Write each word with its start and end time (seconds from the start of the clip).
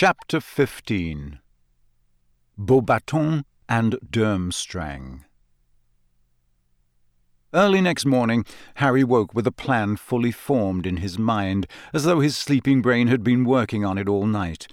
Chapter 0.00 0.40
15 0.40 1.40
Beauxbaton 2.56 3.42
and 3.68 3.98
Durmstrang 4.08 5.24
Early 7.52 7.80
next 7.80 8.06
morning, 8.06 8.44
Harry 8.76 9.02
woke 9.02 9.34
with 9.34 9.44
a 9.48 9.50
plan 9.50 9.96
fully 9.96 10.30
formed 10.30 10.86
in 10.86 10.98
his 10.98 11.18
mind, 11.18 11.66
as 11.92 12.04
though 12.04 12.20
his 12.20 12.36
sleeping 12.36 12.80
brain 12.80 13.08
had 13.08 13.24
been 13.24 13.44
working 13.44 13.84
on 13.84 13.98
it 13.98 14.08
all 14.08 14.28
night. 14.28 14.68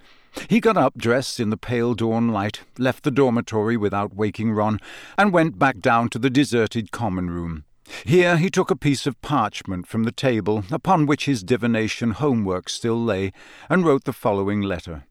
He 0.47 0.59
got 0.59 0.77
up, 0.77 0.95
dressed 0.95 1.39
in 1.39 1.49
the 1.49 1.57
pale 1.57 1.95
dawn 1.95 2.27
light, 2.27 2.61
left 2.77 3.03
the 3.03 3.09
dormitory 3.09 3.77
without 3.77 4.13
waking 4.15 4.51
Ron, 4.51 4.79
and 5.17 5.33
went 5.33 5.57
back 5.57 5.79
down 5.79 6.09
to 6.09 6.19
the 6.19 6.29
deserted 6.29 6.91
common 6.91 7.31
room. 7.31 7.65
Here 8.05 8.37
he 8.37 8.51
took 8.51 8.69
a 8.69 8.75
piece 8.75 9.07
of 9.07 9.19
parchment 9.23 9.87
from 9.87 10.03
the 10.03 10.11
table 10.11 10.65
upon 10.69 11.07
which 11.07 11.25
his 11.25 11.43
divination 11.43 12.11
homework 12.11 12.69
still 12.69 13.03
lay, 13.03 13.31
and 13.71 13.83
wrote 13.83 14.03
the 14.03 14.13
following 14.13 14.61
letter. 14.61 15.05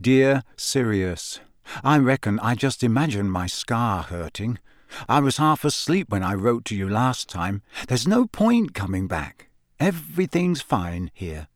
Dear 0.00 0.44
Sirius, 0.56 1.40
I 1.82 1.98
reckon 1.98 2.38
I 2.38 2.54
just 2.54 2.84
imagined 2.84 3.32
my 3.32 3.48
scar 3.48 4.04
hurting. 4.04 4.60
I 5.08 5.18
was 5.18 5.38
half 5.38 5.64
asleep 5.64 6.08
when 6.10 6.22
I 6.22 6.34
wrote 6.34 6.64
to 6.66 6.76
you 6.76 6.88
last 6.88 7.28
time. 7.28 7.62
There's 7.88 8.06
no 8.06 8.26
point 8.28 8.74
coming 8.74 9.08
back. 9.08 9.48
Everything's 9.80 10.60
fine 10.60 11.10
here. 11.14 11.48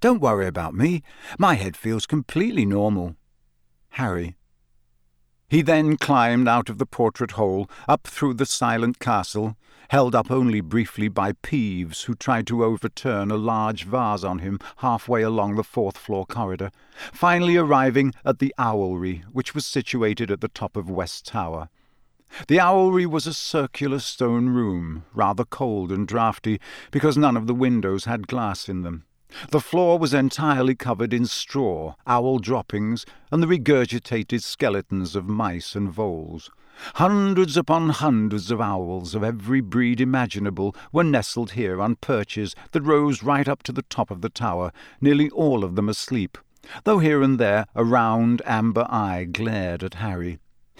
Don't 0.00 0.22
worry 0.22 0.46
about 0.46 0.72
me. 0.72 1.02
My 1.38 1.56
head 1.56 1.76
feels 1.76 2.06
completely 2.06 2.64
normal. 2.64 3.16
Harry. 3.90 4.34
He 5.50 5.60
then 5.60 5.98
climbed 5.98 6.48
out 6.48 6.70
of 6.70 6.78
the 6.78 6.86
portrait 6.86 7.32
hole, 7.32 7.68
up 7.86 8.06
through 8.06 8.34
the 8.34 8.46
silent 8.46 8.98
castle, 8.98 9.56
held 9.90 10.14
up 10.14 10.30
only 10.30 10.60
briefly 10.60 11.08
by 11.08 11.32
Peeves, 11.32 12.04
who 12.04 12.14
tried 12.14 12.46
to 12.46 12.64
overturn 12.64 13.28
a 13.28 13.36
large 13.36 13.82
vase 13.82 14.22
on 14.22 14.38
him 14.38 14.56
halfway 14.76 15.20
along 15.20 15.56
the 15.56 15.64
fourth 15.64 15.98
floor 15.98 16.24
corridor, 16.24 16.70
finally 17.12 17.56
arriving 17.56 18.14
at 18.24 18.38
the 18.38 18.54
owlery, 18.56 19.24
which 19.32 19.52
was 19.52 19.66
situated 19.66 20.30
at 20.30 20.40
the 20.40 20.46
top 20.46 20.76
of 20.76 20.88
West 20.88 21.26
Tower. 21.26 21.68
The 22.46 22.60
owlery 22.60 23.04
was 23.04 23.26
a 23.26 23.34
circular 23.34 23.98
stone 23.98 24.50
room, 24.50 25.06
rather 25.12 25.44
cold 25.44 25.90
and 25.90 26.06
draughty, 26.06 26.60
because 26.92 27.16
none 27.16 27.36
of 27.36 27.48
the 27.48 27.54
windows 27.54 28.04
had 28.04 28.28
glass 28.28 28.68
in 28.68 28.82
them. 28.82 29.06
The 29.50 29.60
floor 29.60 29.98
was 29.98 30.14
entirely 30.14 30.76
covered 30.76 31.12
in 31.12 31.26
straw, 31.26 31.94
owl 32.06 32.38
droppings, 32.38 33.06
and 33.32 33.42
the 33.42 33.48
regurgitated 33.48 34.44
skeletons 34.44 35.16
of 35.16 35.28
mice 35.28 35.74
and 35.74 35.90
voles. 35.90 36.48
Hundreds 36.94 37.56
upon 37.56 37.90
hundreds 37.90 38.50
of 38.50 38.60
owls 38.60 39.14
of 39.14 39.22
every 39.22 39.60
breed 39.60 40.00
imaginable 40.00 40.74
were 40.92 41.04
nestled 41.04 41.52
here 41.52 41.80
on 41.80 41.96
perches 41.96 42.54
that 42.72 42.80
rose 42.80 43.22
right 43.22 43.48
up 43.48 43.62
to 43.62 43.72
the 43.72 43.82
top 43.82 44.10
of 44.10 44.22
the 44.22 44.30
tower, 44.30 44.72
nearly 45.00 45.28
all 45.30 45.62
of 45.62 45.76
them 45.76 45.88
asleep, 45.88 46.38
though 46.84 46.98
here 46.98 47.22
and 47.22 47.38
there 47.38 47.66
a 47.74 47.84
round 47.84 48.40
amber 48.46 48.86
eye 48.88 49.24
glared 49.24 49.82
at 49.82 49.94
Harry. 49.94 50.38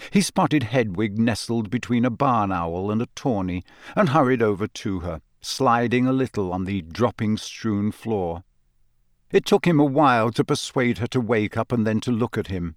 He 0.09 0.21
spotted 0.21 0.63
Hedwig 0.63 1.19
nestled 1.19 1.69
between 1.69 2.05
a 2.05 2.09
barn 2.09 2.51
owl 2.51 2.89
and 2.89 3.01
a 3.01 3.09
tawny, 3.15 3.63
and 3.95 4.09
hurried 4.09 4.41
over 4.41 4.67
to 4.67 5.01
her, 5.01 5.21
sliding 5.39 6.07
a 6.07 6.13
little 6.13 6.51
on 6.51 6.65
the 6.65 6.81
dropping-strewn 6.81 7.91
floor. 7.91 8.43
It 9.31 9.45
took 9.45 9.65
him 9.65 9.79
a 9.79 9.85
while 9.85 10.31
to 10.31 10.43
persuade 10.43 10.97
her 10.97 11.07
to 11.07 11.21
wake 11.21 11.55
up 11.57 11.71
and 11.71 11.85
then 11.85 11.99
to 12.01 12.11
look 12.11 12.37
at 12.37 12.47
him 12.47 12.75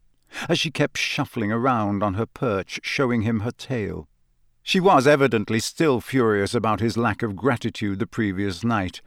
as 0.49 0.59
she 0.59 0.71
kept 0.71 0.99
shuffling 0.99 1.53
around 1.53 2.03
on 2.03 2.15
her 2.15 2.27
perch, 2.27 2.81
showing 2.83 3.23
him 3.23 3.41
her 3.41 3.51
tail. 3.51 4.09
She 4.63 4.81
was 4.81 5.07
evidently 5.07 5.61
still 5.61 6.01
furious 6.01 6.55
about 6.55 6.81
his 6.81 6.97
lack 6.97 7.23
of 7.23 7.37
gratitude 7.37 7.99
the 7.99 8.07
previous 8.07 8.65
night. 8.65 9.03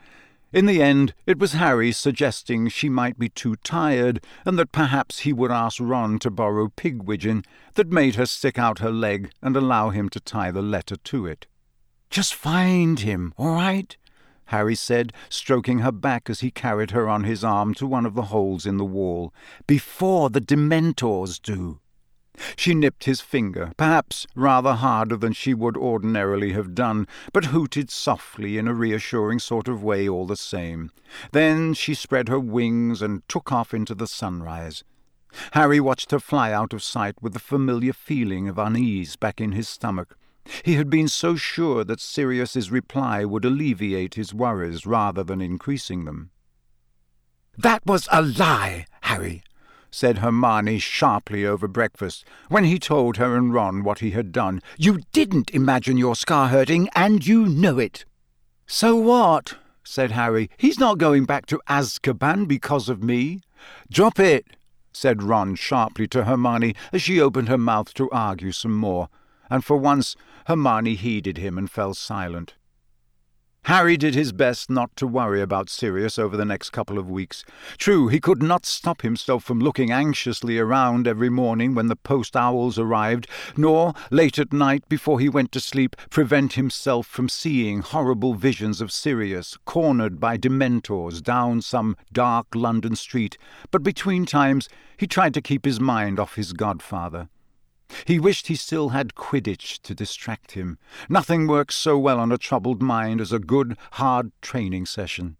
In 0.54 0.66
the 0.66 0.82
end, 0.82 1.14
it 1.26 1.40
was 1.40 1.54
Harry 1.54 1.92
suggesting 1.92 2.70
she 2.70 2.88
might 2.88 3.20
be 3.20 3.28
too 3.28 3.58
tired, 3.58 4.24
and 4.46 4.58
that 4.58 4.72
perhaps 4.72 5.20
he 5.20 5.34
would 5.34 5.52
ask 5.52 5.78
Ron 5.82 6.20
to 6.20 6.32
borrow 6.32 6.70
Pigwidgeon, 6.70 7.44
that 7.74 7.92
made 7.92 8.16
her 8.16 8.26
stick 8.26 8.58
out 8.58 8.80
her 8.80 8.92
leg 8.92 9.32
and 9.42 9.58
allow 9.58 9.90
him 9.90 10.10
to 10.10 10.20
tie 10.20 10.52
the 10.52 10.62
letter 10.62 10.96
to 10.96 11.26
it. 11.26 11.48
Just 12.10 12.34
find 12.34 13.02
him, 13.02 13.34
all 13.36 13.52
right? 13.52 13.98
Harry 14.48 14.76
said, 14.76 15.14
stroking 15.30 15.80
her 15.80 15.92
back 15.92 16.30
as 16.30 16.42
he 16.42 16.52
carried 16.52 16.92
her 16.92 17.08
on 17.08 17.24
his 17.24 17.44
arm 17.44 17.74
to 17.76 17.88
one 17.88 18.06
of 18.06 18.16
the 18.16 18.24
holes 18.24 18.66
in 18.66 18.78
the 18.78 18.86
wall, 18.86 19.34
before 19.66 20.30
the 20.30 20.42
Dementors 20.42 21.42
do. 21.42 21.80
She 22.56 22.76
nipped 22.76 23.06
his 23.06 23.20
finger, 23.20 23.72
perhaps 23.78 24.28
rather 24.36 24.74
harder 24.74 25.18
than 25.18 25.34
she 25.34 25.54
would 25.54 25.76
ordinarily 25.76 26.54
have 26.54 26.76
done, 26.76 27.08
but 27.34 27.46
hooted 27.46 27.90
softly 27.90 28.58
in 28.58 28.68
a 28.68 28.74
reassuring 28.74 29.40
sort 29.40 29.68
of 29.68 29.84
way 29.84 30.08
all 30.08 30.28
the 30.28 30.36
same. 30.36 30.92
Then 31.32 31.74
she 31.74 31.94
spread 31.94 32.30
her 32.30 32.40
wings 32.40 33.02
and 33.02 33.28
took 33.28 33.52
off 33.52 33.74
into 33.74 33.96
the 33.96 34.08
sunrise. 34.08 34.84
Harry 35.54 35.80
watched 35.80 36.12
her 36.12 36.20
fly 36.20 36.52
out 36.52 36.74
of 36.74 36.84
sight 36.84 37.16
with 37.22 37.36
a 37.36 37.40
familiar 37.40 37.94
feeling 37.94 38.48
of 38.48 38.58
unease 38.58 39.16
back 39.16 39.42
in 39.42 39.52
his 39.52 39.68
stomach. 39.68 40.18
He 40.64 40.76
had 40.76 40.90
been 40.90 41.08
so 41.08 41.36
sure 41.36 41.84
that 41.84 42.00
Sirius's 42.00 42.72
reply 42.72 43.26
would 43.26 43.46
alleviate 43.46 44.16
his 44.16 44.34
worries 44.34 44.86
rather 44.86 45.24
than 45.24 45.42
increasing 45.42 46.06
them. 46.06 46.32
That 47.58 47.86
was 47.86 48.08
a 48.12 48.22
lie, 48.22 48.86
Harry, 49.02 49.44
said 49.90 50.20
Hermione 50.20 50.80
sharply 50.80 51.46
over 51.46 51.68
breakfast, 51.68 52.24
when 52.50 52.66
he 52.66 52.78
told 52.78 53.18
her 53.18 53.36
and 53.36 53.54
Ron 53.54 53.84
what 53.84 54.00
he 54.00 54.12
had 54.12 54.32
done. 54.32 54.62
You 54.78 55.02
didn't 55.12 55.50
imagine 55.52 55.98
your 55.98 56.16
scar 56.16 56.50
hurting, 56.50 56.90
and 56.96 57.26
you 57.26 57.48
know 57.48 57.80
it. 57.80 58.06
So 58.68 58.96
what? 58.96 59.56
said 59.84 60.12
Harry. 60.12 60.50
He's 60.58 60.80
not 60.80 60.98
going 60.98 61.26
back 61.26 61.46
to 61.48 61.62
Azkaban 61.68 62.48
because 62.48 62.90
of 62.90 63.02
me. 63.02 63.40
Drop 63.90 64.20
it, 64.20 64.46
said 64.92 65.24
Ron 65.24 65.56
sharply 65.56 66.08
to 66.10 66.26
Hermione 66.26 66.76
as 66.92 67.02
she 67.02 67.22
opened 67.22 67.48
her 67.48 67.58
mouth 67.58 67.94
to 67.96 68.12
argue 68.12 68.52
some 68.52 68.76
more 68.76 69.10
and 69.50 69.64
for 69.64 69.78
once 69.78 70.16
Hermione 70.48 70.96
heeded 70.96 71.38
him 71.38 71.58
and 71.58 71.70
fell 71.70 71.94
silent. 71.94 72.56
Harry 73.66 73.98
did 73.98 74.16
his 74.16 74.32
best 74.32 74.70
not 74.70 74.96
to 74.96 75.06
worry 75.06 75.42
about 75.42 75.70
Sirius 75.70 76.18
over 76.18 76.38
the 76.38 76.46
next 76.46 76.70
couple 76.70 76.98
of 76.98 77.10
weeks. 77.10 77.44
True, 77.78 78.08
he 78.08 78.22
could 78.22 78.42
not 78.42 78.66
stop 78.66 79.02
himself 79.02 79.44
from 79.44 79.60
looking 79.60 79.92
anxiously 79.92 80.58
around 80.58 81.06
every 81.06 81.30
morning 81.30 81.76
when 81.76 81.88
the 81.88 81.98
post 81.98 82.38
owls 82.38 82.80
arrived, 82.80 83.28
nor, 83.58 83.94
late 84.10 84.40
at 84.40 84.54
night 84.54 84.88
before 84.88 85.20
he 85.20 85.28
went 85.28 85.52
to 85.52 85.60
sleep, 85.60 85.98
prevent 86.10 86.54
himself 86.54 87.06
from 87.06 87.28
seeing 87.28 87.82
horrible 87.82 88.34
visions 88.34 88.80
of 88.80 88.90
Sirius, 88.90 89.58
cornered 89.66 90.18
by 90.18 90.38
Dementors 90.38 91.22
down 91.22 91.62
some 91.62 91.98
dark 92.14 92.48
London 92.56 92.96
street, 92.96 93.38
but 93.70 93.84
between 93.84 94.26
times 94.26 94.70
he 94.96 95.08
tried 95.08 95.34
to 95.34 95.42
keep 95.42 95.66
his 95.66 95.82
mind 95.82 96.22
off 96.22 96.36
his 96.36 96.54
godfather. 96.54 97.28
He 98.06 98.20
wished 98.20 98.48
he 98.48 98.56
still 98.56 98.90
had 98.90 99.16
Quidditch 99.16 99.82
to 99.84 99.96
distract 99.96 100.52
him. 100.52 100.78
Nothing 101.10 101.48
works 101.48 101.76
so 101.76 101.98
well 101.98 102.20
on 102.20 102.32
a 102.32 102.38
troubled 102.38 102.82
mind 102.82 103.22
as 103.22 103.32
a 103.32 103.40
good, 103.40 103.78
hard 103.92 104.32
training 104.42 104.86
session. 104.86 105.38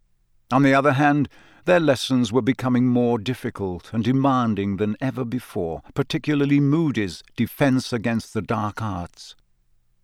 On 0.50 0.62
the 0.62 0.74
other 0.74 0.92
hand, 0.92 1.28
their 1.66 1.80
lessons 1.80 2.32
were 2.32 2.40
becoming 2.40 2.86
more 2.86 3.18
difficult 3.18 3.92
and 3.92 4.02
demanding 4.02 4.78
than 4.78 4.96
ever 5.00 5.24
before, 5.24 5.82
particularly 5.94 6.60
Moody's 6.60 7.22
Defense 7.36 7.92
Against 7.92 8.32
the 8.32 8.40
Dark 8.40 8.80
Arts. 8.80 9.34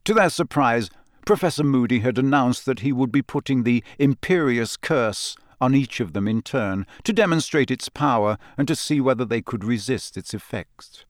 To 0.04 0.12
their 0.12 0.28
surprise, 0.28 0.90
Professor 1.24 1.64
Moody 1.64 2.00
had 2.00 2.18
announced 2.18 2.66
that 2.66 2.80
he 2.80 2.92
would 2.92 3.10
be 3.10 3.22
putting 3.22 3.62
the 3.62 3.82
Imperius 3.98 4.78
Curse 4.78 5.36
on 5.58 5.74
each 5.74 6.00
of 6.00 6.12
them 6.12 6.28
in 6.28 6.42
turn 6.42 6.86
to 7.04 7.12
demonstrate 7.14 7.70
its 7.70 7.88
power 7.88 8.36
and 8.58 8.68
to 8.68 8.76
see 8.76 9.00
whether 9.00 9.24
they 9.24 9.40
could 9.40 9.64
resist 9.64 10.18
its 10.18 10.34
effects. 10.34 11.06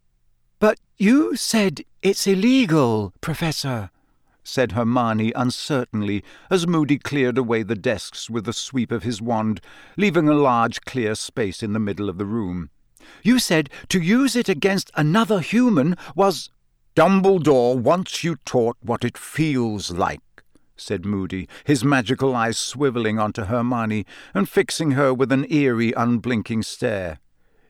But 0.65 0.81
you 0.97 1.37
said 1.37 1.83
it's 2.01 2.27
illegal, 2.27 3.13
Professor, 3.21 3.91
said 4.43 4.73
Hermione 4.73 5.31
uncertainly 5.37 6.25
as 6.51 6.67
Moody 6.67 6.97
cleared 6.97 7.37
away 7.37 7.63
the 7.63 7.75
desks 7.75 8.31
with 8.31 8.49
a 8.49 8.55
sweep 8.55 8.91
of 8.91 9.03
his 9.03 9.21
wand, 9.21 9.61
leaving 9.99 10.27
a 10.27 10.33
large 10.33 10.81
clear 10.87 11.17
space 11.17 11.63
in 11.63 11.75
the 11.75 11.79
middle 11.79 12.09
of 12.09 12.17
the 12.17 12.25
room. 12.25 12.71
You 13.23 13.39
said 13.39 13.69
to 13.91 14.01
use 14.01 14.35
it 14.35 14.49
against 14.49 14.91
another 14.95 15.41
human 15.41 15.99
was. 16.17 16.49
Dumbledore 16.97 17.77
wants 17.77 18.25
you 18.25 18.37
taught 18.47 18.79
what 18.81 19.05
it 19.05 19.19
feels 19.19 19.91
like, 19.91 20.43
said 20.79 21.05
Moody, 21.05 21.47
his 21.65 21.85
magical 21.85 22.35
eyes 22.35 22.57
swivelling 22.57 23.21
onto 23.21 23.43
Hermione 23.43 24.07
and 24.33 24.49
fixing 24.49 24.93
her 24.93 25.13
with 25.13 25.31
an 25.31 25.45
eerie, 25.53 25.93
unblinking 25.95 26.63
stare. 26.63 27.19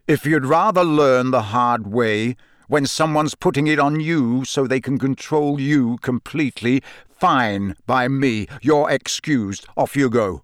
If 0.07 0.25
you'd 0.25 0.47
rather 0.47 0.85
learn 0.85 1.33
the 1.33 1.43
hard 1.43 1.89
way, 1.89 2.37
when 2.69 2.87
someone's 2.87 3.35
putting 3.35 3.67
it 3.67 3.79
on 3.79 4.01
you 4.01 4.45
so 4.45 4.67
they 4.67 4.81
can 4.81 4.99
control 4.99 5.61
you 5.61 5.99
completely, 5.99 6.83
fine 7.09 7.75
by 7.87 8.09
me. 8.09 8.47
You're 8.63 8.91
excused. 8.91 9.67
Off 9.77 9.97
you 9.97 10.11
go. 10.11 10.43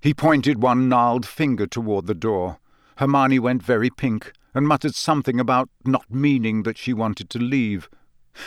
He 0.00 0.14
pointed 0.14 0.62
one 0.62 0.88
gnarled 0.88 1.26
finger 1.26 1.66
toward 1.66 2.06
the 2.06 2.14
door. 2.14 2.58
Hermione 2.96 3.38
went 3.38 3.62
very 3.62 3.88
pink 3.88 4.32
and 4.54 4.66
muttered 4.66 4.94
something 4.94 5.40
about 5.40 5.70
not 5.84 6.10
meaning 6.10 6.64
that 6.64 6.76
she 6.76 6.92
wanted 6.92 7.30
to 7.30 7.38
leave. 7.38 7.88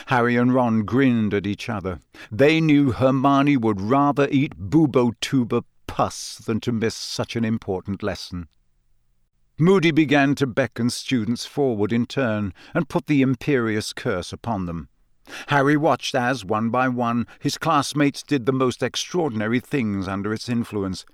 Harry 0.07 0.35
and 0.35 0.53
Ron 0.53 0.83
grinned 0.83 1.33
at 1.33 1.47
each 1.47 1.69
other. 1.69 1.99
They 2.31 2.59
knew 2.59 2.91
Hermione 2.91 3.57
would 3.57 3.79
rather 3.79 4.27
eat 4.29 4.57
Bubotuber 4.57 5.63
pus 5.87 6.41
than 6.45 6.59
to 6.61 6.71
miss 6.71 6.95
such 6.95 7.35
an 7.35 7.45
important 7.45 8.03
lesson. 8.03 8.47
Moody 9.57 9.91
began 9.91 10.35
to 10.35 10.45
beckon 10.45 10.89
students 10.89 11.45
forward 11.45 11.93
in 11.93 12.05
turn 12.05 12.53
and 12.73 12.89
put 12.89 13.05
the 13.05 13.21
imperius 13.21 13.95
curse 13.95 14.33
upon 14.33 14.65
them. 14.65 14.89
Harry 15.47 15.77
watched 15.77 16.13
as, 16.13 16.43
one 16.43 16.69
by 16.69 16.89
one, 16.89 17.25
his 17.39 17.57
classmates 17.57 18.21
did 18.21 18.45
the 18.45 18.51
most 18.51 18.83
extraordinary 18.83 19.61
things 19.61 20.09
under 20.09 20.33
its 20.33 20.49
influence. 20.49 21.05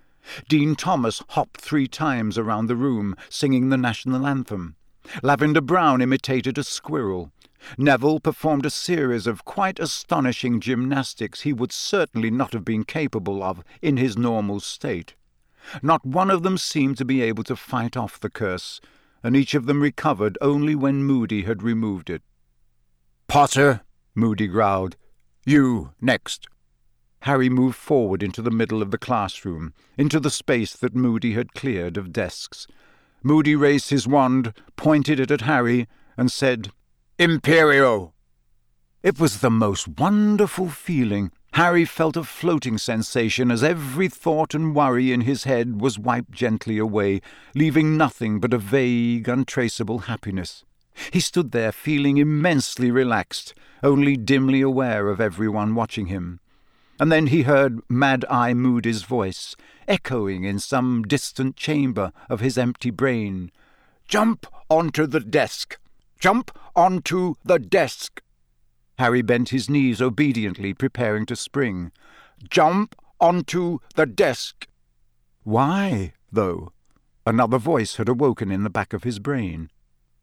Dean 0.49 0.75
Thomas 0.75 1.21
hopped 1.29 1.61
three 1.61 1.87
times 1.87 2.35
around 2.35 2.65
the 2.65 2.75
room, 2.75 3.15
singing 3.29 3.69
the 3.69 3.77
national 3.77 4.25
anthem. 4.25 4.75
Lavender 5.21 5.61
Brown 5.61 6.01
imitated 6.01 6.57
a 6.57 6.63
squirrel. 6.63 7.31
Neville 7.77 8.19
performed 8.19 8.65
a 8.65 8.71
series 8.71 9.27
of 9.27 9.45
quite 9.45 9.79
astonishing 9.79 10.59
gymnastics 10.59 11.41
he 11.41 11.53
would 11.53 11.71
certainly 11.71 12.31
not 12.31 12.53
have 12.53 12.65
been 12.65 12.85
capable 12.85 13.43
of 13.43 13.63
in 13.83 13.97
his 13.97 14.17
normal 14.17 14.59
state. 14.59 15.13
Not 15.81 16.05
one 16.05 16.31
of 16.31 16.43
them 16.43 16.57
seemed 16.57 16.97
to 16.97 17.05
be 17.05 17.21
able 17.21 17.43
to 17.45 17.55
fight 17.55 17.95
off 17.95 18.19
the 18.19 18.29
curse, 18.29 18.81
and 19.23 19.35
each 19.35 19.53
of 19.53 19.65
them 19.65 19.81
recovered 19.81 20.37
only 20.41 20.75
when 20.75 21.03
Moody 21.03 21.43
had 21.43 21.63
removed 21.63 22.09
it. 22.09 22.23
Potter, 23.27 23.81
Moody 24.15 24.47
growled. 24.47 24.97
You, 25.45 25.93
next. 26.01 26.47
Harry 27.21 27.49
moved 27.49 27.75
forward 27.75 28.23
into 28.23 28.41
the 28.41 28.51
middle 28.51 28.81
of 28.81 28.91
the 28.91 28.97
classroom, 28.97 29.73
into 29.97 30.19
the 30.19 30.31
space 30.31 30.73
that 30.73 30.95
Moody 30.95 31.33
had 31.33 31.53
cleared 31.53 31.97
of 31.97 32.11
desks. 32.11 32.67
Moody 33.23 33.55
raised 33.55 33.91
his 33.91 34.07
wand, 34.07 34.53
pointed 34.75 35.19
it 35.19 35.29
at 35.29 35.41
Harry, 35.41 35.87
and 36.17 36.31
said, 36.31 36.71
Imperio! 37.19 38.13
It 39.03 39.19
was 39.19 39.39
the 39.39 39.51
most 39.51 39.87
wonderful 39.87 40.69
feeling. 40.69 41.31
Harry 41.53 41.83
felt 41.83 42.15
a 42.15 42.23
floating 42.23 42.77
sensation 42.77 43.51
as 43.51 43.63
every 43.63 44.07
thought 44.07 44.53
and 44.53 44.73
worry 44.73 45.11
in 45.11 45.21
his 45.21 45.43
head 45.43 45.81
was 45.81 45.99
wiped 45.99 46.31
gently 46.31 46.77
away, 46.77 47.21
leaving 47.53 47.97
nothing 47.97 48.39
but 48.39 48.53
a 48.53 48.57
vague, 48.57 49.27
untraceable 49.27 49.99
happiness. 49.99 50.63
He 51.11 51.19
stood 51.19 51.51
there 51.51 51.71
feeling 51.71 52.17
immensely 52.17 52.89
relaxed, 52.89 53.53
only 53.83 54.15
dimly 54.15 54.61
aware 54.61 55.09
of 55.09 55.19
everyone 55.19 55.75
watching 55.75 56.05
him. 56.05 56.39
And 56.99 57.11
then 57.11 57.27
he 57.27 57.43
heard 57.43 57.79
Mad 57.89 58.23
Eye 58.29 58.53
Moody's 58.53 59.03
voice, 59.03 59.55
echoing 59.87 60.45
in 60.45 60.59
some 60.59 61.03
distant 61.03 61.57
chamber 61.57 62.13
of 62.29 62.39
his 62.39 62.57
empty 62.57 62.91
brain. 62.91 63.51
Jump 64.07 64.45
onto 64.69 65.05
the 65.05 65.19
desk! 65.19 65.77
Jump 66.19 66.51
onto 66.75 67.35
the 67.43 67.59
desk! 67.59 68.21
Harry 69.01 69.23
bent 69.23 69.49
his 69.49 69.67
knees 69.67 69.99
obediently, 69.99 70.75
preparing 70.75 71.25
to 71.25 71.35
spring. 71.35 71.91
Jump 72.47 72.95
onto 73.19 73.79
the 73.95 74.05
desk! 74.05 74.67
Why, 75.41 76.13
though? 76.31 76.71
Another 77.25 77.57
voice 77.57 77.95
had 77.95 78.07
awoken 78.07 78.51
in 78.51 78.63
the 78.63 78.69
back 78.69 78.93
of 78.93 79.03
his 79.03 79.17
brain. 79.17 79.71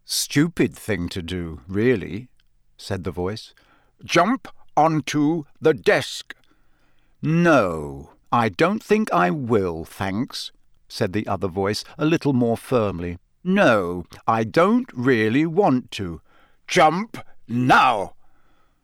Stupid 0.05 0.77
thing 0.77 1.09
to 1.09 1.23
do, 1.23 1.61
really, 1.67 2.29
said 2.77 3.03
the 3.03 3.11
voice. 3.11 3.53
Jump 4.05 4.47
onto 4.77 5.43
the 5.61 5.75
desk! 5.75 6.37
No, 7.21 8.13
I 8.31 8.49
don't 8.49 8.81
think 8.81 9.13
I 9.13 9.29
will, 9.29 9.85
thanks, 9.85 10.53
said 10.89 11.13
the 11.13 11.27
other 11.27 11.49
voice, 11.49 11.83
a 11.99 12.05
little 12.05 12.33
more 12.33 12.57
firmly. 12.57 13.19
No, 13.43 14.05
I 14.29 14.45
don't 14.45 14.89
really 14.95 15.47
want 15.47 15.91
to. 15.99 16.21
Jump 16.69 17.19
now! 17.49 18.15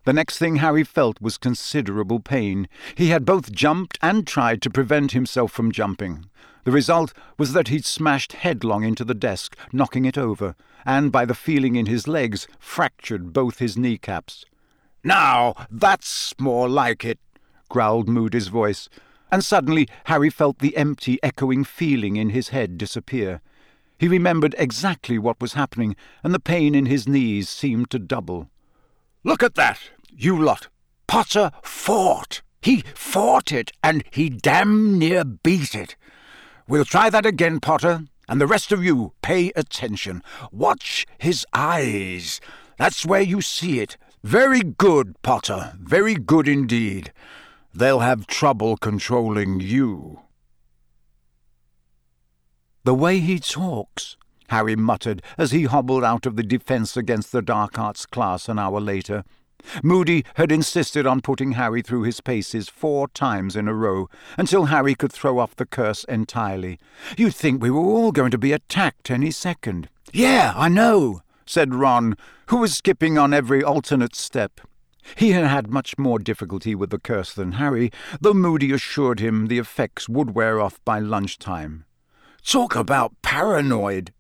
The 0.04 0.12
next 0.12 0.38
thing 0.38 0.56
Harry 0.56 0.84
felt 0.84 1.20
was 1.20 1.38
considerable 1.38 2.20
pain. 2.20 2.68
He 2.94 3.08
had 3.08 3.24
both 3.24 3.50
jumped 3.52 3.98
and 4.02 4.26
tried 4.26 4.60
to 4.62 4.70
prevent 4.70 5.12
himself 5.12 5.50
from 5.50 5.72
jumping. 5.72 6.26
The 6.64 6.72
result 6.72 7.14
was 7.38 7.54
that 7.54 7.68
he'd 7.68 7.86
smashed 7.86 8.34
headlong 8.34 8.84
into 8.84 9.04
the 9.04 9.14
desk, 9.14 9.56
knocking 9.72 10.04
it 10.04 10.18
over, 10.18 10.56
and 10.84 11.10
by 11.10 11.24
the 11.24 11.34
feeling 11.34 11.76
in 11.76 11.86
his 11.86 12.06
legs, 12.06 12.46
fractured 12.58 13.32
both 13.32 13.60
his 13.60 13.78
kneecaps. 13.78 14.44
Now, 15.02 15.54
that's 15.70 16.34
more 16.38 16.68
like 16.68 17.04
it, 17.04 17.18
growled 17.70 18.08
Moody's 18.08 18.48
voice, 18.48 18.90
and 19.32 19.42
suddenly 19.42 19.88
Harry 20.04 20.30
felt 20.30 20.58
the 20.58 20.76
empty, 20.76 21.18
echoing 21.22 21.64
feeling 21.64 22.16
in 22.16 22.30
his 22.30 22.48
head 22.48 22.76
disappear. 22.76 23.40
He 23.98 24.08
remembered 24.08 24.54
exactly 24.58 25.18
what 25.18 25.40
was 25.40 25.54
happening, 25.54 25.96
and 26.22 26.34
the 26.34 26.40
pain 26.40 26.74
in 26.74 26.86
his 26.86 27.08
knees 27.08 27.48
seemed 27.48 27.90
to 27.90 27.98
double. 27.98 28.50
Look 29.24 29.42
at 29.42 29.54
that, 29.54 29.80
you 30.10 30.40
lot! 30.40 30.68
Potter 31.06 31.50
fought! 31.62 32.42
He 32.60 32.82
fought 32.94 33.52
it, 33.52 33.72
and 33.82 34.04
he 34.10 34.28
damn 34.28 34.98
near 34.98 35.24
beat 35.24 35.74
it. 35.74 35.96
We'll 36.68 36.84
try 36.84 37.10
that 37.10 37.26
again, 37.26 37.60
Potter, 37.60 38.04
and 38.28 38.40
the 38.40 38.46
rest 38.46 38.70
of 38.70 38.84
you, 38.84 39.12
pay 39.22 39.50
attention. 39.56 40.22
Watch 40.52 41.06
his 41.18 41.46
eyes. 41.52 42.40
That's 42.78 43.04
where 43.04 43.22
you 43.22 43.40
see 43.40 43.80
it. 43.80 43.96
Very 44.22 44.60
good, 44.60 45.20
Potter, 45.22 45.74
very 45.78 46.14
good 46.14 46.48
indeed. 46.48 47.12
They'll 47.72 48.00
have 48.00 48.26
trouble 48.26 48.76
controlling 48.76 49.60
you. 49.60 50.20
The 52.84 52.94
way 52.94 53.20
he 53.20 53.38
talks, 53.38 54.16
Harry 54.48 54.76
muttered 54.76 55.22
as 55.38 55.50
he 55.50 55.64
hobbled 55.64 56.04
out 56.04 56.26
of 56.26 56.36
the 56.36 56.42
Defence 56.42 56.96
Against 56.96 57.32
the 57.32 57.42
Dark 57.42 57.78
Arts 57.78 58.06
class 58.06 58.48
an 58.48 58.58
hour 58.58 58.80
later. 58.80 59.24
Moody 59.82 60.24
had 60.34 60.52
insisted 60.52 61.06
on 61.06 61.20
putting 61.20 61.52
Harry 61.52 61.82
through 61.82 62.02
his 62.02 62.20
paces 62.20 62.68
four 62.68 63.08
times 63.08 63.56
in 63.56 63.66
a 63.68 63.74
row, 63.74 64.08
until 64.36 64.66
Harry 64.66 64.94
could 64.94 65.12
throw 65.12 65.38
off 65.38 65.56
the 65.56 65.66
curse 65.66 66.04
entirely. 66.04 66.78
You'd 67.16 67.34
think 67.34 67.62
we 67.62 67.70
were 67.70 67.80
all 67.80 68.12
going 68.12 68.30
to 68.30 68.38
be 68.38 68.52
attacked 68.52 69.10
any 69.10 69.30
second. 69.30 69.88
Yeah, 70.12 70.52
I 70.54 70.68
know, 70.68 71.22
said 71.46 71.74
Ron, 71.74 72.16
who 72.46 72.58
was 72.58 72.76
skipping 72.76 73.16
on 73.18 73.32
every 73.32 73.62
alternate 73.62 74.14
step. 74.14 74.60
He 75.16 75.32
had 75.32 75.44
had 75.44 75.70
much 75.70 75.98
more 75.98 76.18
difficulty 76.18 76.74
with 76.74 76.90
the 76.90 76.98
curse 76.98 77.32
than 77.34 77.52
Harry, 77.52 77.90
though 78.20 78.34
Moody 78.34 78.72
assured 78.72 79.20
him 79.20 79.46
the 79.46 79.58
effects 79.58 80.08
would 80.08 80.34
wear 80.34 80.60
off 80.60 80.80
by 80.84 80.98
lunchtime. 80.98 81.84
Talk 82.42 82.74
about 82.74 83.12
paranoid! 83.22 84.12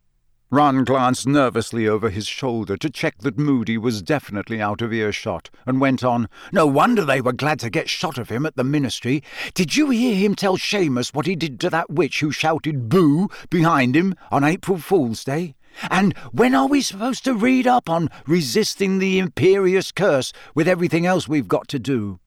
Ron 0.54 0.84
glanced 0.84 1.26
nervously 1.26 1.88
over 1.88 2.10
his 2.10 2.28
shoulder 2.28 2.76
to 2.76 2.88
check 2.88 3.18
that 3.22 3.36
Moody 3.36 3.76
was 3.76 4.02
definitely 4.02 4.60
out 4.60 4.82
of 4.82 4.92
earshot, 4.92 5.50
and 5.66 5.80
went 5.80 6.04
on, 6.04 6.28
No 6.52 6.64
wonder 6.64 7.04
they 7.04 7.20
were 7.20 7.32
glad 7.32 7.58
to 7.58 7.70
get 7.70 7.88
shot 7.88 8.18
of 8.18 8.28
him 8.28 8.46
at 8.46 8.54
the 8.54 8.62
ministry. 8.62 9.20
Did 9.54 9.74
you 9.74 9.90
hear 9.90 10.14
him 10.14 10.36
tell 10.36 10.56
Seamus 10.56 11.12
what 11.12 11.26
he 11.26 11.34
did 11.34 11.58
to 11.58 11.70
that 11.70 11.90
witch 11.90 12.20
who 12.20 12.30
shouted 12.30 12.88
boo 12.88 13.28
behind 13.50 13.96
him 13.96 14.14
on 14.30 14.44
April 14.44 14.78
Fool's 14.78 15.24
Day? 15.24 15.56
And 15.90 16.16
when 16.30 16.54
are 16.54 16.68
we 16.68 16.82
supposed 16.82 17.24
to 17.24 17.34
read 17.34 17.66
up 17.66 17.90
on 17.90 18.08
resisting 18.24 19.00
the 19.00 19.18
imperius 19.18 19.92
curse 19.92 20.32
with 20.54 20.68
everything 20.68 21.04
else 21.04 21.26
we've 21.26 21.48
got 21.48 21.66
to 21.66 21.80
do? 21.80 22.20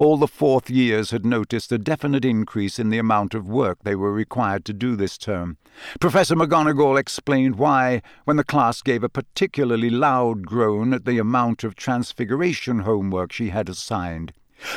All 0.00 0.16
the 0.16 0.26
fourth 0.26 0.70
years 0.70 1.10
had 1.10 1.26
noticed 1.26 1.70
a 1.70 1.76
definite 1.76 2.24
increase 2.24 2.78
in 2.78 2.88
the 2.88 2.96
amount 2.96 3.34
of 3.34 3.50
work 3.50 3.80
they 3.82 3.94
were 3.94 4.14
required 4.14 4.64
to 4.64 4.72
do 4.72 4.96
this 4.96 5.18
term. 5.18 5.58
Professor 6.00 6.34
McGonagall 6.34 6.98
explained 6.98 7.56
why 7.56 8.00
when 8.24 8.38
the 8.38 8.42
class 8.42 8.80
gave 8.80 9.04
a 9.04 9.10
particularly 9.10 9.90
loud 9.90 10.46
groan 10.46 10.94
at 10.94 11.04
the 11.04 11.18
amount 11.18 11.64
of 11.64 11.76
transfiguration 11.76 12.78
homework 12.78 13.30
she 13.30 13.50
had 13.50 13.68
assigned. 13.68 14.32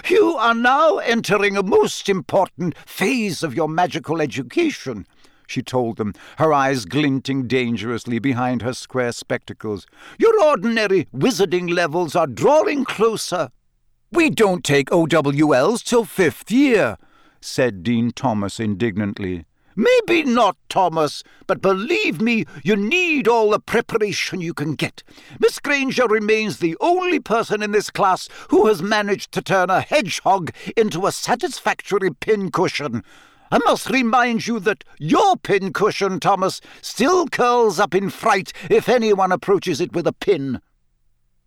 You 0.09 0.35
are 0.35 0.53
now 0.53 0.97
entering 0.97 1.55
a 1.55 1.63
most 1.63 2.09
important 2.09 2.77
phase 2.77 3.43
of 3.43 3.55
your 3.55 3.69
magical 3.69 4.19
education, 4.19 5.07
she 5.47 5.61
told 5.61 5.95
them, 5.95 6.13
her 6.37 6.51
eyes 6.51 6.83
glinting 6.83 7.47
dangerously 7.47 8.19
behind 8.19 8.61
her 8.61 8.73
square 8.73 9.13
spectacles. 9.13 9.87
Your 10.19 10.37
ordinary 10.43 11.07
wizarding 11.13 11.73
levels 11.73 12.13
are 12.13 12.27
drawing 12.27 12.83
closer. 12.83 13.51
We 14.13 14.29
don't 14.29 14.63
take 14.63 14.91
OWLs 14.91 15.81
till 15.83 16.05
fifth 16.05 16.51
year, 16.51 16.97
said 17.41 17.81
Dean 17.81 18.11
Thomas 18.11 18.59
indignantly. 18.59 19.45
Maybe 19.75 20.21
not, 20.21 20.55
Thomas, 20.69 21.23
but 21.47 21.63
believe 21.63 22.21
me, 22.21 22.45
you 22.63 22.75
need 22.75 23.27
all 23.27 23.49
the 23.49 23.59
preparation 23.59 24.39
you 24.39 24.53
can 24.53 24.75
get. 24.75 25.01
Miss 25.39 25.57
Granger 25.57 26.05
remains 26.05 26.59
the 26.59 26.77
only 26.79 27.19
person 27.19 27.63
in 27.63 27.71
this 27.71 27.89
class 27.89 28.29
who 28.49 28.67
has 28.67 28.83
managed 28.83 29.31
to 29.31 29.41
turn 29.41 29.71
a 29.71 29.81
hedgehog 29.81 30.51
into 30.77 31.07
a 31.07 31.11
satisfactory 31.11 32.11
pincushion. 32.11 33.03
I 33.51 33.57
must 33.65 33.89
remind 33.89 34.45
you 34.45 34.59
that 34.59 34.83
your 34.99 35.37
pincushion, 35.37 36.19
Thomas, 36.19 36.61
still 36.83 37.25
curls 37.29 37.79
up 37.79 37.95
in 37.95 38.11
fright 38.11 38.53
if 38.69 38.87
anyone 38.87 39.31
approaches 39.31 39.81
it 39.81 39.93
with 39.93 40.05
a 40.05 40.13
pin. 40.13 40.61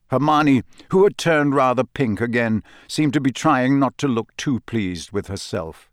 Hermione, 0.09 0.63
who 0.91 1.05
had 1.05 1.19
turned 1.19 1.55
rather 1.55 1.85
pink 1.85 2.21
again, 2.21 2.63
seemed 2.87 3.13
to 3.15 3.21
be 3.21 3.33
trying 3.33 3.79
not 3.79 3.99
to 3.99 4.09
look 4.09 4.37
too 4.37 4.61
pleased 4.61 5.11
with 5.11 5.27
herself. 5.27 5.91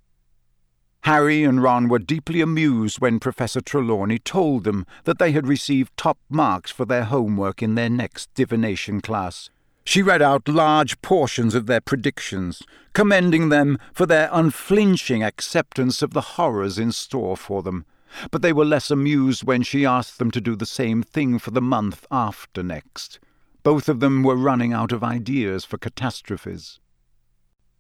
Harry 1.04 1.44
and 1.44 1.62
Ron 1.62 1.90
were 1.90 2.00
deeply 2.00 2.40
amused 2.40 3.02
when 3.02 3.20
Professor 3.20 3.60
Trelawney 3.60 4.20
told 4.20 4.64
them 4.64 4.86
that 5.04 5.20
they 5.20 5.34
had 5.34 5.48
received 5.48 5.98
top 5.98 6.18
marks 6.30 6.72
for 6.72 6.86
their 6.86 7.04
homework 7.04 7.62
in 7.62 7.76
their 7.76 7.90
next 7.90 8.34
divination 8.36 9.02
class. 9.02 9.50
She 9.84 10.02
read 10.02 10.22
out 10.22 10.48
large 10.48 11.02
portions 11.02 11.56
of 11.56 11.66
their 11.66 11.82
predictions, 11.82 12.64
commending 12.94 13.50
them 13.50 13.78
for 13.94 14.06
their 14.06 14.30
unflinching 14.32 15.24
acceptance 15.24 16.02
of 16.02 16.14
the 16.14 16.22
horrors 16.22 16.80
in 16.80 16.94
store 16.94 17.36
for 17.36 17.62
them. 17.62 17.86
but 18.32 18.42
they 18.42 18.54
were 18.54 18.64
less 18.66 18.92
amused 18.92 19.44
when 19.44 19.64
she 19.64 19.86
asked 19.86 20.20
them 20.20 20.32
to 20.32 20.40
do 20.40 20.56
the 20.56 20.66
same 20.66 21.02
thing 21.04 21.40
for 21.40 21.52
the 21.52 21.62
month 21.62 22.06
after 22.12 22.64
next. 22.64 23.20
Both 23.64 23.88
of 23.88 24.02
them 24.02 24.24
were 24.24 24.36
running 24.36 24.74
out 24.74 24.92
of 24.92 25.04
ideas 25.04 25.64
for 25.64 25.78
catastrophes. 25.78 26.80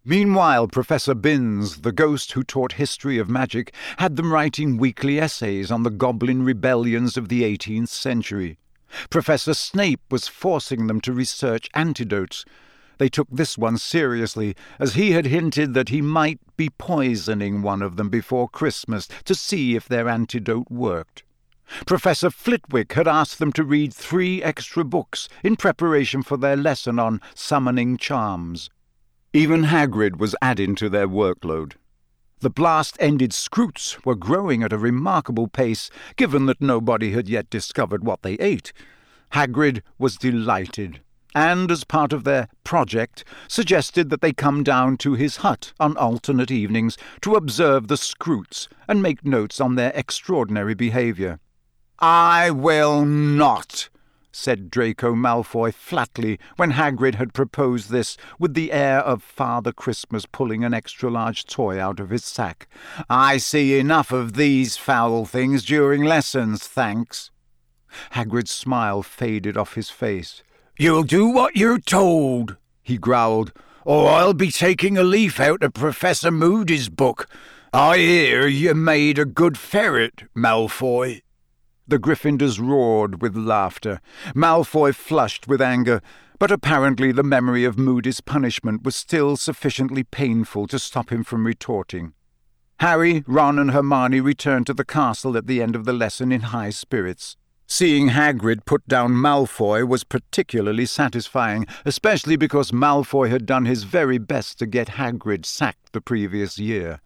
Meanwhile, 0.06 0.68
Professor 0.68 1.14
Binns, 1.14 1.82
the 1.82 1.92
ghost 1.92 2.34
who 2.34 2.44
taught 2.44 2.74
history 2.74 3.18
of 3.18 3.30
magic, 3.30 3.74
had 3.98 4.16
them 4.16 4.34
writing 4.34 4.78
weekly 4.78 5.20
essays 5.20 5.72
on 5.72 5.84
the 5.84 5.90
goblin 5.90 6.44
rebellions 6.44 7.16
of 7.16 7.30
the 7.30 7.44
18th 7.44 7.90
century. 7.90 8.60
Professor 9.10 9.54
Snape 9.54 10.02
was 10.10 10.28
forcing 10.28 10.88
them 10.88 11.02
to 11.02 11.14
research 11.14 11.70
antidotes. 11.74 12.46
They 12.98 13.10
took 13.10 13.30
this 13.30 13.58
one 13.58 13.78
seriously, 13.78 14.56
as 14.80 14.94
he 14.94 15.12
had 15.12 15.26
hinted 15.26 15.74
that 15.74 15.90
he 15.90 16.02
might 16.02 16.40
be 16.58 16.70
poisoning 16.70 17.62
one 17.62 17.82
of 17.82 17.96
them 17.96 18.10
before 18.10 18.48
Christmas 18.48 19.08
to 19.26 19.36
see 19.36 19.76
if 19.76 19.88
their 19.88 20.08
antidote 20.08 20.70
worked. 20.70 21.24
Professor 21.86 22.30
Flitwick 22.30 22.94
had 22.94 23.08
asked 23.08 23.40
them 23.40 23.52
to 23.54 23.64
read 23.64 23.94
three 23.94 24.42
extra 24.44 24.84
books 24.84 25.28
in 25.44 25.56
preparation 25.56 26.24
for 26.24 26.38
their 26.38 26.56
lesson 26.56 27.00
on 27.00 27.22
summoning 27.36 27.98
charms. 27.98 28.70
Even 29.34 29.64
Hagrid 29.64 30.18
was 30.18 30.36
adding 30.42 30.76
to 30.76 30.90
their 30.90 31.08
workload. 31.08 31.74
The 32.40 32.50
blast-ended 32.50 33.32
Skrewts 33.32 34.06
were 34.06 34.16
growing 34.16 34.64
at 34.64 34.74
a 34.74 34.78
remarkable 34.78 35.48
pace, 35.48 35.90
given 36.16 36.46
that 36.46 36.62
nobody 36.62 37.12
had 37.12 37.30
yet 37.30 37.50
discovered 37.50 38.04
what 38.04 38.22
they 38.22 38.34
ate. 38.34 38.74
Hagrid 39.32 39.82
was 39.98 40.18
delighted, 40.18 41.02
and 41.34 41.72
as 41.72 41.84
part 41.84 42.14
of 42.14 42.24
their 42.24 42.50
project, 42.64 43.24
suggested 43.48 44.10
that 44.10 44.22
they 44.22 44.34
come 44.34 44.64
down 44.64 44.98
to 44.98 45.14
his 45.14 45.38
hut 45.38 45.74
on 45.80 45.98
alternate 45.98 46.52
evenings 46.52 46.98
to 47.22 47.36
observe 47.36 47.88
the 47.88 47.96
Skrewts 47.96 48.68
and 48.88 49.02
make 49.02 49.26
notes 49.26 49.60
on 49.60 49.76
their 49.76 49.92
extraordinary 49.96 50.76
behaviour. 50.76 51.40
I 52.00 52.50
will 52.50 53.06
not, 53.06 53.90
said 54.32 54.72
Draco 54.72 55.14
Malfoy 55.14 55.74
flatly 55.74 56.40
when 56.56 56.74
Hagrid 56.74 57.16
had 57.16 57.34
proposed 57.34 57.90
this, 57.90 58.18
with 58.40 58.56
the 58.56 58.72
air 58.72 59.00
of 59.00 59.22
Father 59.24 59.72
Christmas 59.72 60.26
pulling 60.26 60.64
an 60.64 60.74
extra 60.74 61.10
large 61.10 61.46
toy 61.46 61.80
out 61.80 62.00
of 62.00 62.10
his 62.10 62.26
sack. 62.26 62.68
I 63.10 63.38
see 63.38 63.78
enough 63.80 64.12
of 64.12 64.34
these 64.34 64.76
foul 64.76 65.26
things 65.26 65.64
during 65.64 66.04
lessons, 66.04 66.68
thanks. 66.68 67.32
Hagrid's 68.14 68.52
smile 68.52 69.04
faded 69.04 69.56
off 69.56 69.76
his 69.76 69.90
face. 69.90 70.42
You'll 70.78 71.04
do 71.04 71.28
what 71.28 71.56
you're 71.56 71.80
told, 71.80 72.58
he 72.82 72.98
growled, 72.98 73.54
or 73.86 74.10
I'll 74.10 74.34
be 74.34 74.50
taking 74.50 74.98
a 74.98 75.04
leaf 75.04 75.40
out 75.40 75.62
of 75.62 75.74
Professor 75.74 76.32
Moody's 76.32 76.90
book. 76.90 77.30
I 77.72 77.98
hear 77.98 78.48
you 78.48 78.74
made 78.74 79.20
a 79.20 79.26
good 79.26 79.58
ferret, 79.58 80.24
Malfoy. 80.36 81.22
The 81.88 82.00
Gryffindors 82.00 82.60
roared 82.60 83.22
with 83.22 83.36
laughter. 83.36 84.00
Malfoy 84.34 84.96
flushed 84.96 85.48
with 85.48 85.62
anger, 85.62 86.02
but 86.40 86.52
apparently 86.52 87.12
the 87.12 87.24
memory 87.24 87.66
of 87.66 87.78
Moody's 87.78 88.22
punishment 88.22 88.84
was 88.84 88.96
still 88.96 89.36
sufficiently 89.36 90.04
painful 90.04 90.68
to 90.68 90.80
stop 90.80 91.12
him 91.12 91.24
from 91.24 91.46
retorting. 91.46 92.14
Harry, 92.80 93.24
Ron, 93.28 93.60
and 93.60 93.72
Hermione 93.72 94.22
returned 94.22 94.66
to 94.68 94.74
the 94.74 94.86
castle 94.86 95.38
at 95.38 95.48
the 95.48 95.62
end 95.62 95.76
of 95.76 95.86
the 95.86 95.94
lesson 95.94 96.32
in 96.32 96.42
high 96.42 96.70
spirits. 96.70 97.38
Seeing 97.68 98.10
Hagrid 98.10 98.66
put 98.66 98.88
down 98.88 99.14
Malfoy 99.14 99.88
was 99.88 100.04
particularly 100.04 100.86
satisfying, 100.86 101.66
especially 101.86 102.36
because 102.36 102.72
Malfoy 102.72 103.30
had 103.30 103.46
done 103.46 103.66
his 103.66 103.84
very 103.84 104.18
best 104.18 104.60
to 104.60 104.66
get 104.66 104.90
Hagrid 104.90 105.46
sacked 105.46 105.94
the 105.94 106.02
previous 106.02 106.60
year. 106.60 107.00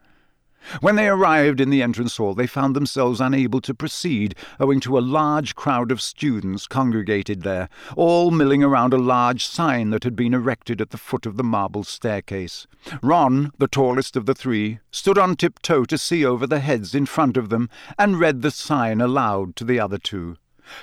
When 0.81 0.95
they 0.95 1.07
arrived 1.07 1.62
in 1.62 1.69
the 1.69 1.81
entrance 1.81 2.17
hall, 2.17 2.33
they 2.33 2.47
found 2.47 2.75
themselves 2.75 3.21
unable 3.21 3.62
to 3.62 3.74
proceed, 3.74 4.36
owing 4.59 4.79
to 4.81 4.97
a 4.97 5.00
large 5.00 5.55
crowd 5.55 5.91
of 5.91 6.01
students 6.01 6.67
congregated 6.67 7.43
there, 7.43 7.69
all 7.95 8.31
milling 8.31 8.63
around 8.63 8.93
a 8.93 8.97
large 8.97 9.45
sign 9.45 9.89
that 9.91 10.03
had 10.03 10.15
been 10.15 10.33
erected 10.33 10.81
at 10.81 10.89
the 10.89 10.97
foot 10.97 11.25
of 11.25 11.38
the 11.38 11.43
marble 11.43 11.83
staircase. 11.83 12.67
Ron, 13.01 13.51
the 13.57 13.67
tallest 13.67 14.15
of 14.15 14.25
the 14.25 14.36
three, 14.36 14.79
stood 14.91 15.17
on 15.17 15.36
tiptoe 15.36 15.86
to 15.86 15.97
see 15.97 16.25
over 16.25 16.45
the 16.45 16.59
heads 16.59 16.93
in 16.93 17.05
front 17.05 17.38
of 17.38 17.50
them, 17.50 17.69
and 17.97 18.19
read 18.19 18.41
the 18.41 18.51
sign 18.51 19.01
aloud 19.01 19.55
to 19.55 19.63
the 19.63 19.79
other 19.79 19.97
two. 19.97 20.38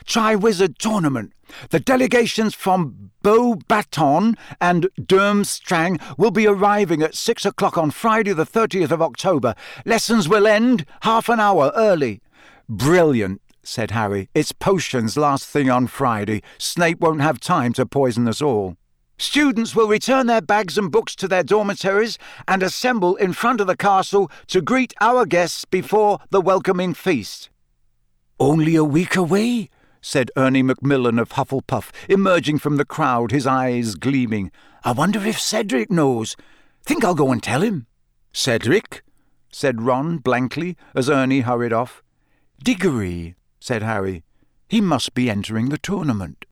Triwizard 0.06 0.78
Tournament. 0.78 1.32
The 1.70 1.80
delegations 1.80 2.54
from 2.54 3.10
Beauxbatons 3.22 4.36
and 4.60 4.88
Durmstrang 5.00 6.00
will 6.18 6.30
be 6.30 6.46
arriving 6.46 7.02
at 7.02 7.14
six 7.14 7.44
o'clock 7.44 7.78
on 7.78 7.90
Friday, 7.90 8.32
the 8.32 8.46
30th 8.46 8.90
of 8.90 9.02
October. 9.02 9.54
Lessons 9.84 10.28
will 10.28 10.46
end 10.46 10.84
half 11.02 11.28
an 11.28 11.40
hour 11.40 11.72
early. 11.74 12.20
Brilliant, 12.68 13.40
said 13.62 13.90
Harry. 13.90 14.28
It's 14.34 14.52
potions 14.52 15.16
last 15.16 15.46
thing 15.46 15.70
on 15.70 15.86
Friday. 15.86 16.42
Snape 16.58 17.00
won't 17.00 17.20
have 17.20 17.40
time 17.40 17.72
to 17.74 17.86
poison 17.86 18.28
us 18.28 18.42
all. 18.42 18.76
Students 19.16 19.76
will 19.76 19.86
return 19.86 20.26
their 20.26 20.40
bags 20.40 20.76
and 20.76 20.90
books 20.90 21.14
to 21.16 21.28
their 21.28 21.44
dormitories 21.44 22.18
and 22.48 22.62
assemble 22.62 23.14
in 23.16 23.32
front 23.32 23.60
of 23.60 23.68
the 23.68 23.76
castle 23.76 24.30
to 24.48 24.60
greet 24.60 24.92
our 25.00 25.24
guests 25.24 25.64
before 25.64 26.18
the 26.30 26.40
welcoming 26.40 26.94
feast. 26.94 27.48
Only 28.40 28.74
a 28.74 28.82
week 28.82 29.14
away, 29.14 29.70
said 30.04 30.30
Ernie 30.36 30.62
Macmillan 30.62 31.18
of 31.18 31.30
Hufflepuff, 31.30 31.90
emerging 32.10 32.58
from 32.58 32.76
the 32.76 32.84
crowd, 32.84 33.30
his 33.30 33.46
eyes 33.46 33.94
gleaming. 33.94 34.52
I 34.84 34.92
wonder 34.92 35.24
if 35.26 35.40
Cedric 35.40 35.90
knows. 35.90 36.36
Think 36.84 37.02
I'll 37.02 37.14
go 37.14 37.32
and 37.32 37.42
tell 37.42 37.62
him. 37.62 37.86
Cedric? 38.30 39.02
said 39.50 39.80
Ron 39.80 40.18
blankly 40.18 40.76
as 40.94 41.08
Ernie 41.08 41.40
hurried 41.40 41.72
off. 41.72 42.02
Diggory, 42.62 43.34
said 43.60 43.82
Harry. 43.82 44.24
He 44.68 44.82
must 44.82 45.14
be 45.14 45.30
entering 45.30 45.70
the 45.70 45.78
tournament. 45.78 46.44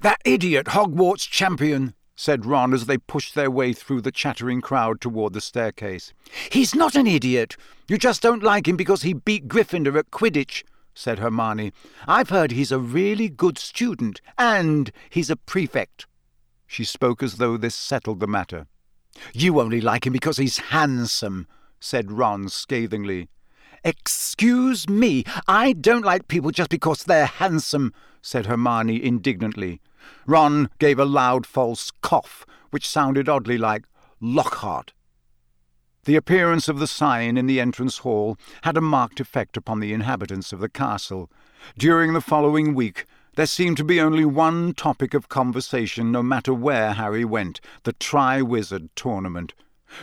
That 0.00 0.22
idiot 0.24 0.68
Hogwarts 0.68 1.28
champion, 1.28 1.92
said 2.16 2.46
Ron 2.46 2.72
as 2.72 2.86
they 2.86 2.96
pushed 2.96 3.34
their 3.34 3.50
way 3.50 3.74
through 3.74 4.00
the 4.00 4.12
chattering 4.12 4.62
crowd 4.62 5.02
toward 5.02 5.34
the 5.34 5.42
staircase. 5.42 6.14
He's 6.50 6.74
not 6.74 6.94
an 6.94 7.06
idiot. 7.06 7.58
You 7.88 7.98
just 7.98 8.22
don't 8.22 8.42
like 8.42 8.66
him 8.66 8.76
because 8.76 9.02
he 9.02 9.12
beat 9.12 9.48
Gryffindor 9.48 9.98
at 9.98 10.10
Quidditch 10.10 10.64
said 11.00 11.18
Hermione. 11.18 11.72
I've 12.06 12.28
heard 12.28 12.52
he's 12.52 12.70
a 12.70 12.78
really 12.78 13.30
good 13.30 13.56
student, 13.56 14.20
and 14.36 14.92
he's 15.08 15.30
a 15.30 15.36
prefect. 15.36 16.06
She 16.66 16.84
spoke 16.84 17.22
as 17.22 17.38
though 17.38 17.56
this 17.56 17.74
settled 17.74 18.20
the 18.20 18.26
matter. 18.26 18.66
You 19.32 19.60
only 19.60 19.80
like 19.80 20.06
him 20.06 20.12
because 20.12 20.36
he's 20.36 20.58
handsome, 20.58 21.46
said 21.80 22.12
Ron 22.12 22.50
scathingly. 22.50 23.30
Excuse 23.82 24.90
me, 24.90 25.24
I 25.48 25.72
don't 25.72 26.04
like 26.04 26.28
people 26.28 26.50
just 26.50 26.68
because 26.68 27.04
they're 27.04 27.24
handsome, 27.24 27.94
said 28.20 28.44
Hermione 28.44 29.02
indignantly. 29.02 29.80
Ron 30.26 30.68
gave 30.78 30.98
a 30.98 31.06
loud 31.06 31.46
false 31.46 31.90
cough, 32.02 32.44
which 32.70 32.86
sounded 32.86 33.26
oddly 33.26 33.56
like 33.56 33.84
Lockhart. 34.20 34.92
The 36.10 36.16
appearance 36.16 36.66
of 36.66 36.80
the 36.80 36.88
sign 36.88 37.36
in 37.36 37.46
the 37.46 37.60
entrance 37.60 37.98
hall 37.98 38.36
had 38.62 38.76
a 38.76 38.80
marked 38.80 39.20
effect 39.20 39.56
upon 39.56 39.78
the 39.78 39.92
inhabitants 39.92 40.52
of 40.52 40.58
the 40.58 40.68
castle. 40.68 41.30
During 41.78 42.14
the 42.14 42.20
following 42.20 42.74
week, 42.74 43.04
there 43.36 43.46
seemed 43.46 43.76
to 43.76 43.84
be 43.84 44.00
only 44.00 44.24
one 44.24 44.74
topic 44.74 45.14
of 45.14 45.28
conversation 45.28 46.10
no 46.10 46.20
matter 46.20 46.52
where 46.52 46.94
Harry 46.94 47.24
went 47.24 47.60
the 47.84 47.92
Triwizard 47.92 48.88
Tournament. 48.96 49.54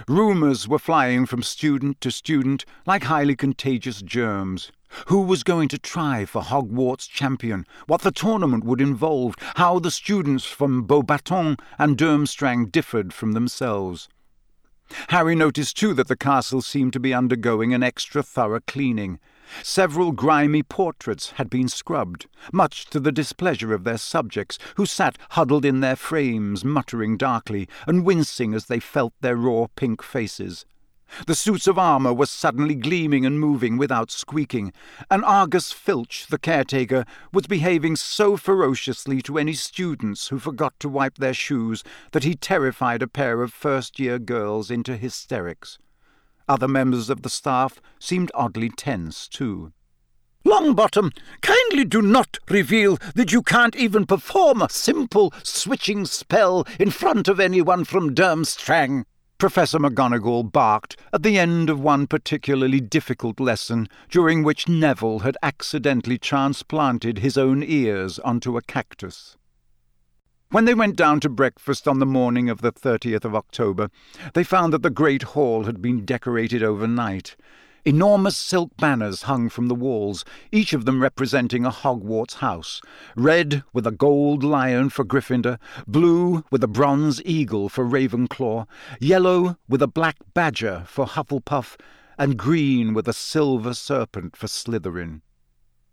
Rumours 0.08 0.66
were 0.66 0.80
flying 0.80 1.26
from 1.26 1.44
student 1.44 2.00
to 2.00 2.10
student 2.10 2.64
like 2.86 3.04
highly 3.04 3.36
contagious 3.36 4.02
germs. 4.02 4.72
Who 5.08 5.24
was 5.24 5.44
going 5.44 5.68
to 5.68 5.78
try 5.78 6.24
for 6.24 6.42
Hogwarts 6.42 7.10
champion? 7.10 7.66
What 7.86 8.04
the 8.04 8.12
tournament 8.14 8.64
would 8.64 8.80
involve? 8.80 9.36
How 9.56 9.78
the 9.80 9.92
students 9.92 10.46
from 10.46 10.88
Beauxbatons 10.88 11.60
and 11.78 11.98
Durmstrang 11.98 12.72
differed 12.72 13.12
from 13.12 13.34
themselves? 13.34 14.08
Harry 15.10 15.36
noticed 15.36 15.76
too 15.78 15.94
that 15.94 16.08
the 16.08 16.16
castle 16.16 16.62
seemed 16.62 16.94
to 16.94 17.00
be 17.00 17.14
undergoing 17.14 17.74
an 17.74 17.84
extra 17.84 18.24
thorough 18.24 18.62
cleaning. 18.68 19.20
Several 19.64 20.12
grimy 20.12 20.64
portraits 20.64 21.32
had 21.32 21.50
been 21.50 21.68
scrubbed, 21.68 22.28
much 22.52 22.86
to 22.88 23.00
the 23.00 23.12
displeasure 23.12 23.74
of 23.74 23.84
their 23.84 23.98
subjects, 23.98 24.58
who 24.76 24.86
sat 24.86 25.18
huddled 25.32 25.66
in 25.66 25.80
their 25.80 25.96
frames, 25.96 26.66
muttering 26.66 27.18
darkly 27.18 27.68
and 27.86 28.06
wincing 28.06 28.54
as 28.54 28.66
they 28.66 28.80
felt 28.80 29.14
their 29.22 29.36
raw 29.36 29.68
pink 29.76 30.04
faces. 30.04 30.66
The 31.26 31.36
suits 31.36 31.68
of 31.68 31.80
armour 31.80 32.14
were 32.14 32.26
suddenly 32.26 32.76
gleaming 32.76 33.26
and 33.26 33.40
moving 33.40 33.78
without 33.78 34.12
squeaking, 34.12 34.74
and 35.10 35.24
Argus 35.26 35.72
Filch, 35.72 36.28
the 36.28 36.38
caretaker, 36.38 37.06
was 37.32 37.48
behaving 37.48 37.96
so 37.96 38.38
ferociously 38.38 39.22
to 39.24 39.38
any 39.38 39.54
students 39.54 40.28
who 40.28 40.40
forgot 40.40 40.80
to 40.80 40.90
wipe 40.90 41.18
their 41.18 41.34
shoes 41.34 41.84
that 42.12 42.24
he 42.24 42.36
terrified 42.36 43.02
a 43.02 43.08
pair 43.08 43.42
of 43.42 43.54
first-year 43.54 44.20
girls 44.20 44.70
into 44.70 44.98
hysterics. 44.98 45.80
Other 46.48 46.68
members 46.68 47.10
of 47.10 47.24
the 47.24 47.30
staff 47.30 47.82
seemed 48.00 48.32
oddly 48.34 48.70
tense, 48.70 49.28
too. 49.28 49.74
Longbottom, 50.46 51.12
kindly 51.42 51.84
do 51.84 52.02
not 52.02 52.38
reveal 52.50 52.98
that 53.16 53.34
you 53.34 53.42
can't 53.42 53.76
even 53.76 54.06
perform 54.06 54.62
a 54.62 54.70
simple 54.70 55.34
switching 55.44 56.06
spell 56.06 56.66
in 56.80 56.90
front 56.90 57.28
of 57.28 57.40
anyone 57.40 57.84
from 57.84 58.16
Durmstrang, 58.16 59.04
Professor 59.38 59.78
McGonagall 59.78 60.52
barked 60.52 60.98
at 61.14 61.22
the 61.22 61.38
end 61.38 61.70
of 61.70 61.80
one 61.80 62.08
particularly 62.08 62.82
difficult 62.82 63.40
lesson, 63.40 63.88
during 64.10 64.42
which 64.42 64.68
Neville 64.68 65.20
had 65.20 65.38
accidentally 65.44 66.18
transplanted 66.18 67.20
his 67.20 67.38
own 67.38 67.62
ears 67.62 68.18
onto 68.20 68.58
a 68.58 68.64
cactus. 68.64 69.38
When 70.50 70.66
they 70.66 70.74
went 70.74 70.96
down 70.96 71.20
to 71.20 71.30
breakfast 71.30 71.88
on 71.88 72.00
the 72.00 72.06
morning 72.06 72.50
of 72.50 72.62
the 72.62 72.72
30th 72.72 73.26
of 73.26 73.36
October, 73.36 73.92
they 74.34 74.44
found 74.44 74.74
that 74.74 74.82
the 74.82 74.90
great 74.90 75.22
hall 75.22 75.66
had 75.66 75.84
been 75.84 76.04
decorated 76.04 76.64
overnight. 76.64 77.36
Enormous 77.88 78.36
silk 78.36 78.76
banners 78.76 79.22
hung 79.22 79.48
from 79.48 79.70
the 79.70 79.74
walls, 79.74 80.26
each 80.52 80.74
of 80.74 80.84
them 80.84 81.02
representing 81.02 81.64
a 81.66 81.72
Hogwarts 81.72 82.34
house 82.34 82.82
red 83.16 83.64
with 83.72 83.88
a 83.88 83.92
gold 83.92 84.44
lion 84.44 84.90
for 84.90 85.06
Gryffindor, 85.06 85.58
blue 85.88 86.44
with 86.52 86.62
a 86.62 86.68
bronze 86.68 87.24
eagle 87.24 87.70
for 87.70 87.86
Ravenclaw, 87.86 88.68
yellow 89.00 89.58
with 89.70 89.82
a 89.82 89.88
black 89.88 90.18
badger 90.34 90.84
for 90.86 91.06
Hufflepuff, 91.06 91.78
and 92.18 92.36
green 92.36 92.94
with 92.94 93.08
a 93.08 93.14
silver 93.14 93.74
serpent 93.74 94.36
for 94.36 94.48
Slytherin. 94.48 95.22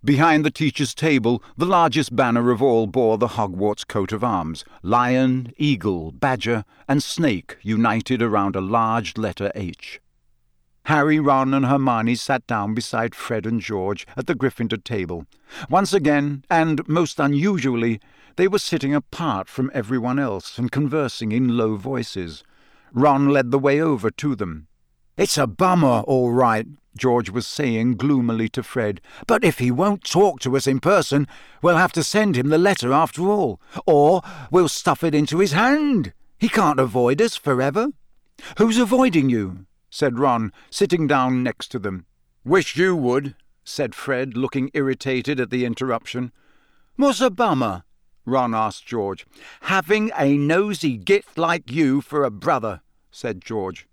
Behind 0.05 0.45
the 0.45 0.51
teacher's 0.51 0.97
table, 0.97 1.45
the 1.57 1.65
largest 1.65 2.17
banner 2.17 2.51
of 2.51 2.61
all 2.61 2.89
bore 2.89 3.19
the 3.19 3.29
Hogwarts 3.39 3.87
coat 3.87 4.11
of 4.11 4.25
arms 4.25 4.65
lion, 4.83 5.53
eagle, 5.59 6.11
badger, 6.11 6.65
and 6.89 7.05
snake 7.05 7.57
united 7.63 8.21
around 8.21 8.57
a 8.57 8.61
large 8.61 9.17
letter 9.17 9.53
H. 9.55 10.01
Harry, 10.85 11.19
Ron, 11.19 11.55
and 11.55 11.67
Hermione 11.67 12.15
sat 12.15 12.47
down 12.47 12.75
beside 12.75 13.15
Fred 13.15 13.47
and 13.47 13.61
George 13.61 14.07
at 14.17 14.27
the 14.27 14.35
Gryffindor 14.35 14.85
table. 14.85 15.27
Once 15.71 15.95
again, 15.95 16.45
and 16.51 16.87
most 16.87 17.19
unusually, 17.19 18.01
they 18.37 18.49
were 18.49 18.59
sitting 18.59 18.95
apart 18.95 19.49
from 19.49 19.71
everyone 19.73 20.19
else 20.19 20.59
and 20.59 20.71
conversing 20.71 21.33
in 21.33 21.57
low 21.57 21.77
voices. 21.77 22.45
Ron 22.93 23.31
led 23.31 23.51
the 23.51 23.59
way 23.59 23.81
over 23.81 24.11
to 24.11 24.35
them. 24.35 24.67
It's 25.17 25.39
a 25.39 25.47
bummer, 25.47 26.01
all 26.01 26.33
right, 26.33 26.67
George 26.97 27.31
was 27.31 27.47
saying 27.47 27.97
gloomily 27.97 28.49
to 28.51 28.63
Fred. 28.63 29.01
But 29.27 29.43
if 29.43 29.59
he 29.59 29.71
won't 29.71 30.05
talk 30.05 30.41
to 30.41 30.57
us 30.57 30.67
in 30.67 30.81
person, 30.81 31.27
we'll 31.63 31.77
have 31.77 31.93
to 31.93 32.05
send 32.05 32.37
him 32.37 32.49
the 32.49 32.59
letter 32.59 32.93
after 32.93 33.23
all. 33.23 33.61
Or 33.87 34.23
we'll 34.51 34.69
stuff 34.69 35.03
it 35.03 35.15
into 35.15 35.39
his 35.39 35.53
hand. 35.53 36.13
He 36.39 36.49
can't 36.49 36.81
avoid 36.81 37.23
us 37.23 37.37
forever. 37.37 37.89
Who's 38.59 38.79
avoiding 38.79 39.31
you? 39.31 39.67
Said 39.95 40.19
Ron, 40.19 40.53
sitting 40.71 41.07
down 41.07 41.45
next 41.45 41.69
to 41.69 41.79
them. 41.79 42.05
Wish 42.45 42.77
you 42.77 42.97
would, 42.97 43.37
said 43.63 43.95
Fred, 43.95 44.37
looking 44.37 44.69
irritated 44.75 45.39
at 45.39 45.51
the 45.51 45.65
interruption. 45.65 46.33
What's 46.97 47.21
a 47.21 47.31
bummer? 47.31 47.85
Ron 48.27 48.57
asked 48.57 48.85
George. 48.85 49.25
Having 49.63 50.11
a 50.19 50.37
nosy 50.37 50.97
git 50.97 51.25
like 51.37 51.71
you 51.71 52.01
for 52.01 52.25
a 52.25 52.31
brother, 52.33 52.81
said 53.13 53.41
George. 53.41 53.87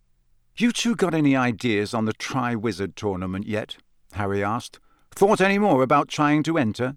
You 0.58 0.72
two 0.72 0.96
got 0.96 1.13
any 1.13 1.36
ideas 1.36 1.93
on 1.93 2.05
the 2.05 2.13
Triwizard 2.13 2.96
tournament 2.96 3.46
yet? 3.46 3.77
Harry 4.13 4.43
asked. 4.43 4.79
Thought 5.13 5.39
any 5.39 5.60
more 5.60 5.84
about 5.84 6.08
trying 6.08 6.41
to 6.43 6.58
enter? 6.58 6.96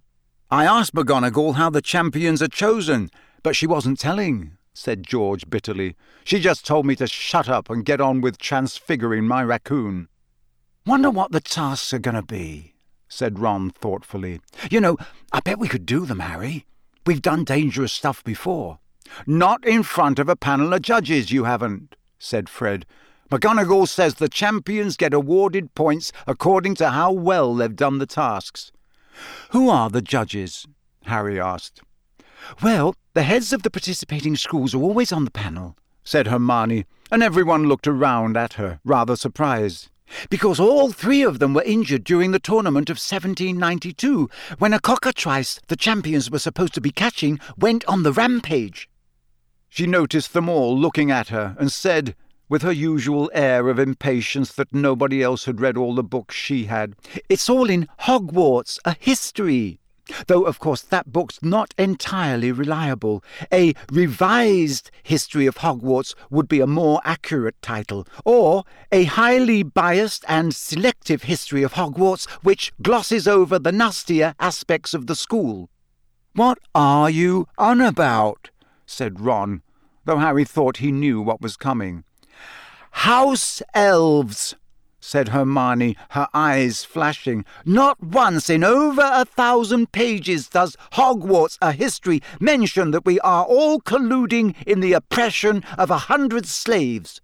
I 0.50 0.64
asked 0.64 0.94
McGonagall 0.94 1.56
how 1.56 1.68
the 1.68 1.82
champions 1.82 2.40
are 2.40 2.48
chosen, 2.48 3.10
but 3.42 3.54
she 3.54 3.66
wasn't 3.66 4.00
telling, 4.00 4.56
said 4.74 5.06
George 5.06 5.48
bitterly. 5.48 5.96
She 6.24 6.40
just 6.40 6.66
told 6.66 6.84
me 6.84 6.96
to 6.96 7.06
shut 7.06 7.48
up 7.48 7.70
and 7.70 7.84
get 7.84 8.00
on 8.00 8.20
with 8.20 8.38
transfiguring 8.38 9.26
my 9.26 9.42
raccoon. 9.42 10.08
Wonder 10.84 11.10
what 11.10 11.32
the 11.32 11.40
tasks 11.40 11.94
are 11.94 11.98
going 11.98 12.16
to 12.16 12.22
be, 12.22 12.74
said 13.08 13.38
Ron 13.38 13.70
thoughtfully. 13.70 14.40
You 14.70 14.80
know, 14.80 14.98
I 15.32 15.40
bet 15.40 15.58
we 15.58 15.68
could 15.68 15.86
do 15.86 16.04
them, 16.04 16.18
Harry. 16.18 16.66
We've 17.06 17.22
done 17.22 17.44
dangerous 17.44 17.92
stuff 17.92 18.22
before. 18.24 18.80
Not 19.26 19.64
in 19.64 19.82
front 19.82 20.18
of 20.18 20.28
a 20.28 20.36
panel 20.36 20.74
of 20.74 20.82
judges, 20.82 21.30
you 21.30 21.44
haven't, 21.44 21.96
said 22.18 22.48
Fred. 22.48 22.84
McGonagall 23.30 23.88
says 23.88 24.14
the 24.14 24.28
champions 24.28 24.96
get 24.96 25.14
awarded 25.14 25.74
points 25.74 26.12
according 26.26 26.74
to 26.76 26.90
how 26.90 27.12
well 27.12 27.54
they've 27.54 27.74
done 27.74 27.98
the 27.98 28.06
tasks. 28.06 28.72
Who 29.50 29.68
are 29.68 29.88
the 29.88 30.02
judges? 30.02 30.66
Harry 31.04 31.40
asked. 31.40 31.82
Well, 32.62 32.94
the 33.14 33.22
heads 33.22 33.52
of 33.52 33.62
the 33.62 33.70
participating 33.70 34.36
schools 34.36 34.74
are 34.74 34.82
always 34.82 35.12
on 35.12 35.24
the 35.24 35.30
panel, 35.30 35.76
said 36.02 36.26
Hermione, 36.26 36.84
and 37.10 37.22
everyone 37.22 37.68
looked 37.68 37.86
around 37.86 38.36
at 38.36 38.54
her, 38.54 38.80
rather 38.84 39.16
surprised. 39.16 39.90
Because 40.28 40.60
all 40.60 40.92
three 40.92 41.22
of 41.22 41.38
them 41.38 41.54
were 41.54 41.62
injured 41.62 42.04
during 42.04 42.30
the 42.30 42.38
tournament 42.38 42.90
of 42.90 42.96
1792, 42.96 44.28
when 44.58 44.72
a 44.72 44.80
cockatrice 44.80 45.60
the 45.68 45.76
champions 45.76 46.30
were 46.30 46.38
supposed 46.38 46.74
to 46.74 46.80
be 46.80 46.90
catching 46.90 47.40
went 47.56 47.84
on 47.86 48.02
the 48.02 48.12
rampage. 48.12 48.88
She 49.68 49.86
noticed 49.86 50.32
them 50.34 50.48
all 50.48 50.78
looking 50.78 51.10
at 51.10 51.28
her 51.28 51.56
and 51.58 51.72
said, 51.72 52.14
with 52.48 52.62
her 52.62 52.72
usual 52.72 53.30
air 53.34 53.68
of 53.68 53.78
impatience 53.78 54.52
that 54.52 54.72
nobody 54.74 55.22
else 55.22 55.46
had 55.46 55.60
read 55.60 55.76
all 55.76 55.94
the 55.94 56.02
books 56.02 56.34
she 56.34 56.66
had, 56.66 56.94
It's 57.28 57.48
all 57.48 57.70
in 57.70 57.88
Hogwarts, 58.00 58.78
a 58.84 58.94
history. 58.98 59.80
Though, 60.26 60.44
of 60.44 60.58
course, 60.58 60.82
that 60.82 61.12
book's 61.12 61.42
not 61.42 61.74
entirely 61.78 62.52
reliable. 62.52 63.24
A 63.52 63.74
revised 63.90 64.90
history 65.02 65.46
of 65.46 65.56
Hogwarts 65.58 66.14
would 66.30 66.48
be 66.48 66.60
a 66.60 66.66
more 66.66 67.00
accurate 67.04 67.60
title, 67.62 68.06
or 68.24 68.64
a 68.92 69.04
highly 69.04 69.62
biased 69.62 70.24
and 70.28 70.54
selective 70.54 71.24
history 71.24 71.62
of 71.62 71.74
Hogwarts 71.74 72.28
which 72.42 72.72
glosses 72.82 73.26
over 73.26 73.58
the 73.58 73.72
nastier 73.72 74.34
aspects 74.38 74.94
of 74.94 75.06
the 75.06 75.16
school. 75.16 75.70
What 76.34 76.58
are 76.74 77.08
you 77.08 77.46
on 77.56 77.80
about? 77.80 78.50
said 78.86 79.20
Ron, 79.20 79.62
though 80.04 80.18
Harry 80.18 80.44
thought 80.44 80.78
he 80.78 80.92
knew 80.92 81.22
what 81.22 81.40
was 81.40 81.56
coming. 81.56 82.04
House 82.90 83.62
elves, 83.72 84.54
said 85.04 85.28
Hermione, 85.28 85.96
her 86.10 86.26
eyes 86.32 86.82
flashing. 86.82 87.44
Not 87.66 88.02
once 88.02 88.48
in 88.48 88.64
over 88.64 89.02
a 89.04 89.26
thousand 89.26 89.92
pages 89.92 90.48
does 90.48 90.78
Hogwarts, 90.92 91.58
a 91.60 91.72
history, 91.72 92.22
mention 92.40 92.90
that 92.92 93.04
we 93.04 93.20
are 93.20 93.44
all 93.44 93.80
colluding 93.80 94.54
in 94.66 94.80
the 94.80 94.94
oppression 94.94 95.62
of 95.76 95.90
a 95.90 95.98
hundred 95.98 96.46
slaves. 96.46 97.20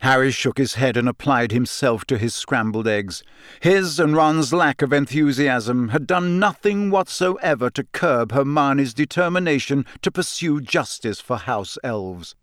Harry 0.00 0.30
shook 0.30 0.58
his 0.58 0.74
head 0.74 0.96
and 0.96 1.08
applied 1.08 1.50
himself 1.50 2.04
to 2.04 2.18
his 2.18 2.36
scrambled 2.36 2.86
eggs. 2.86 3.24
His 3.58 3.98
and 3.98 4.14
Ron's 4.14 4.52
lack 4.52 4.80
of 4.80 4.92
enthusiasm 4.92 5.88
had 5.88 6.06
done 6.06 6.38
nothing 6.38 6.88
whatsoever 6.88 7.68
to 7.70 7.82
curb 7.82 8.30
Hermione's 8.30 8.94
determination 8.94 9.84
to 10.02 10.12
pursue 10.12 10.60
justice 10.60 11.20
for 11.20 11.36
house 11.36 11.78
elves. 11.82 12.36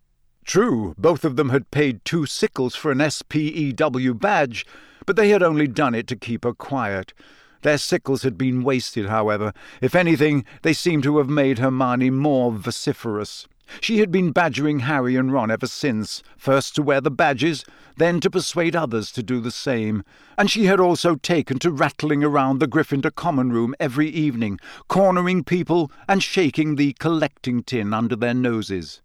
True, 0.45 0.93
both 0.97 1.25
of 1.25 1.35
them 1.35 1.49
had 1.49 1.71
paid 1.71 2.05
two 2.05 2.27
sickles 2.27 2.75
for 2.75 2.91
an 2.91 2.99
SPEW 2.99 4.13
badge, 4.13 4.65
but 5.05 5.15
they 5.15 5.29
had 5.29 5.41
only 5.41 5.67
done 5.67 5.95
it 5.95 6.07
to 6.07 6.15
keep 6.15 6.43
her 6.43 6.53
quiet. 6.53 7.13
Their 7.63 7.79
sickles 7.79 8.21
had 8.21 8.37
been 8.37 8.63
wasted, 8.63 9.07
however. 9.07 9.53
If 9.81 9.95
anything, 9.95 10.45
they 10.61 10.73
seemed 10.73 11.01
to 11.03 11.17
have 11.17 11.29
made 11.29 11.57
Hermione 11.57 12.11
more 12.11 12.51
vociferous. 12.51 13.47
She 13.81 13.97
had 13.97 14.11
been 14.11 14.31
badgering 14.31 14.81
Harry 14.81 15.15
and 15.15 15.33
Ron 15.33 15.49
ever 15.49 15.65
since, 15.65 16.21
first 16.37 16.75
to 16.75 16.83
wear 16.83 17.01
the 17.01 17.09
badges, 17.09 17.65
then 17.97 18.19
to 18.19 18.29
persuade 18.29 18.75
others 18.75 19.11
to 19.13 19.23
do 19.23 19.41
the 19.41 19.49
same, 19.49 20.03
and 20.37 20.51
she 20.51 20.65
had 20.65 20.79
also 20.79 21.15
taken 21.15 21.57
to 21.59 21.71
rattling 21.71 22.23
around 22.23 22.59
the 22.59 22.67
Gryffindor 22.67 23.15
common 23.15 23.51
room 23.51 23.73
every 23.79 24.09
evening, 24.09 24.59
cornering 24.87 25.43
people 25.43 25.91
and 26.07 26.21
shaking 26.21 26.75
the 26.75 26.93
collecting 26.93 27.63
tin 27.63 27.95
under 27.95 28.15
their 28.15 28.35
noses. 28.35 29.01